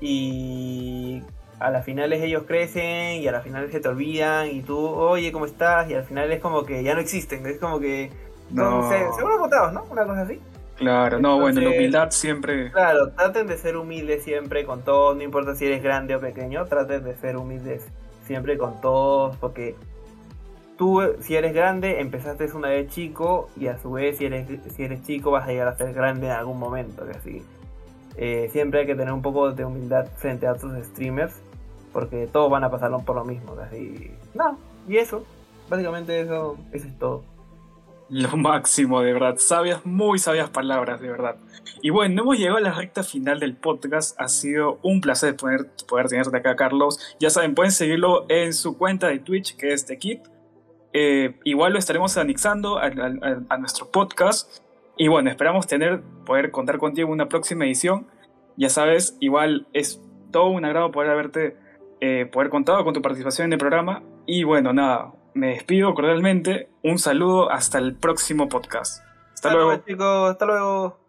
y 0.00 1.22
a 1.60 1.70
las 1.70 1.84
finales 1.84 2.22
ellos 2.22 2.44
crecen 2.46 3.20
y 3.20 3.28
a 3.28 3.32
las 3.32 3.44
finales 3.44 3.70
se 3.70 3.80
te 3.80 3.88
olvidan 3.88 4.48
y 4.50 4.62
tú, 4.62 4.78
oye, 4.78 5.30
¿cómo 5.30 5.44
estás? 5.44 5.88
Y 5.90 5.94
al 5.94 6.04
final 6.04 6.32
es 6.32 6.40
como 6.40 6.64
que 6.64 6.82
ya 6.82 6.94
no 6.94 7.00
existen, 7.00 7.46
es 7.46 7.58
como 7.58 7.78
que 7.78 8.10
no. 8.50 8.88
se, 8.88 9.12
seguro 9.12 9.38
votados, 9.38 9.72
¿no? 9.74 9.84
Una 9.90 10.04
cosa 10.04 10.22
así. 10.22 10.40
Claro, 10.76 11.20
no, 11.20 11.38
bueno, 11.38 11.60
la 11.60 11.68
humildad 11.68 12.10
siempre. 12.10 12.72
Claro, 12.72 13.10
traten 13.10 13.46
de 13.46 13.58
ser 13.58 13.76
humildes 13.76 14.24
siempre 14.24 14.64
con 14.64 14.82
todos, 14.82 15.14
no 15.14 15.22
importa 15.22 15.54
si 15.54 15.66
eres 15.66 15.82
grande 15.82 16.16
o 16.16 16.20
pequeño, 16.20 16.64
traten 16.64 17.04
de 17.04 17.14
ser 17.16 17.36
humildes 17.36 17.86
siempre 18.24 18.56
con 18.56 18.80
todos, 18.80 19.36
porque 19.36 19.76
tú, 20.78 21.02
si 21.20 21.36
eres 21.36 21.52
grande, 21.52 22.00
empezaste 22.00 22.50
una 22.54 22.68
vez 22.68 22.88
chico 22.88 23.50
y 23.58 23.66
a 23.66 23.76
su 23.76 23.92
vez, 23.92 24.16
si 24.16 24.24
eres, 24.24 24.48
si 24.74 24.82
eres 24.82 25.02
chico, 25.02 25.30
vas 25.30 25.46
a 25.46 25.48
llegar 25.50 25.68
a 25.68 25.76
ser 25.76 25.92
grande 25.92 26.28
en 26.28 26.32
algún 26.32 26.58
momento, 26.58 27.04
así. 27.14 27.42
Eh, 28.16 28.48
siempre 28.50 28.80
hay 28.80 28.86
que 28.86 28.94
tener 28.94 29.12
un 29.12 29.22
poco 29.22 29.52
de 29.52 29.66
humildad 29.66 30.06
frente 30.16 30.46
a 30.46 30.52
otros 30.52 30.72
streamers 30.86 31.34
porque 31.92 32.28
todos 32.32 32.50
van 32.50 32.64
a 32.64 32.70
pasarlo 32.70 33.00
por 33.00 33.16
lo 33.16 33.24
mismo. 33.24 33.54
Así, 33.60 34.10
no, 34.34 34.58
y 34.88 34.96
eso, 34.96 35.24
básicamente 35.68 36.20
eso, 36.20 36.56
eso 36.72 36.86
es 36.86 36.98
todo. 36.98 37.22
Lo 38.10 38.36
máximo, 38.36 39.02
de 39.02 39.12
verdad. 39.12 39.36
Sabias, 39.38 39.86
muy 39.86 40.18
sabias 40.18 40.50
palabras, 40.50 41.00
de 41.00 41.08
verdad. 41.08 41.36
Y 41.80 41.90
bueno, 41.90 42.22
hemos 42.22 42.38
llegado 42.38 42.56
a 42.56 42.60
la 42.60 42.72
recta 42.72 43.04
final 43.04 43.38
del 43.38 43.54
podcast. 43.54 44.20
Ha 44.20 44.26
sido 44.26 44.80
un 44.82 45.00
placer 45.00 45.36
poder, 45.36 45.70
poder 45.88 46.08
tenerte 46.08 46.36
acá, 46.36 46.56
Carlos. 46.56 46.98
Ya 47.20 47.30
saben, 47.30 47.54
pueden 47.54 47.70
seguirlo 47.70 48.26
en 48.28 48.52
su 48.52 48.76
cuenta 48.76 49.06
de 49.06 49.20
Twitch, 49.20 49.56
que 49.56 49.72
es 49.72 49.86
The 49.86 49.98
Kid. 49.98 50.18
Eh, 50.92 51.38
igual 51.44 51.72
lo 51.72 51.78
estaremos 51.78 52.16
anexando 52.16 52.78
a, 52.78 52.86
a, 52.86 53.58
nuestro 53.58 53.92
podcast. 53.92 54.58
Y 54.96 55.06
bueno, 55.06 55.30
esperamos 55.30 55.68
tener, 55.68 56.02
poder 56.26 56.50
contar 56.50 56.78
contigo 56.78 57.06
en 57.06 57.12
una 57.12 57.28
próxima 57.28 57.64
edición. 57.64 58.08
Ya 58.56 58.70
sabes, 58.70 59.16
igual 59.20 59.68
es 59.72 60.02
todo 60.32 60.48
un 60.48 60.64
agrado 60.64 60.90
poder 60.90 61.10
haberte 61.10 61.56
eh, 62.00 62.26
poder 62.26 62.50
contar 62.50 62.82
con 62.84 62.94
tu 62.94 63.02
participación 63.02 63.46
en 63.46 63.52
el 63.54 63.58
programa. 63.58 64.02
Y 64.26 64.44
bueno, 64.44 64.72
nada, 64.72 65.12
me 65.34 65.48
despido 65.48 65.94
cordialmente. 65.94 66.68
Un 66.82 66.98
saludo 66.98 67.50
hasta 67.50 67.78
el 67.78 67.94
próximo 67.94 68.48
podcast. 68.48 69.02
Hasta 69.34 69.52
luego. 69.52 69.76
chicos, 69.86 70.30
hasta 70.30 70.46
luego. 70.46 70.99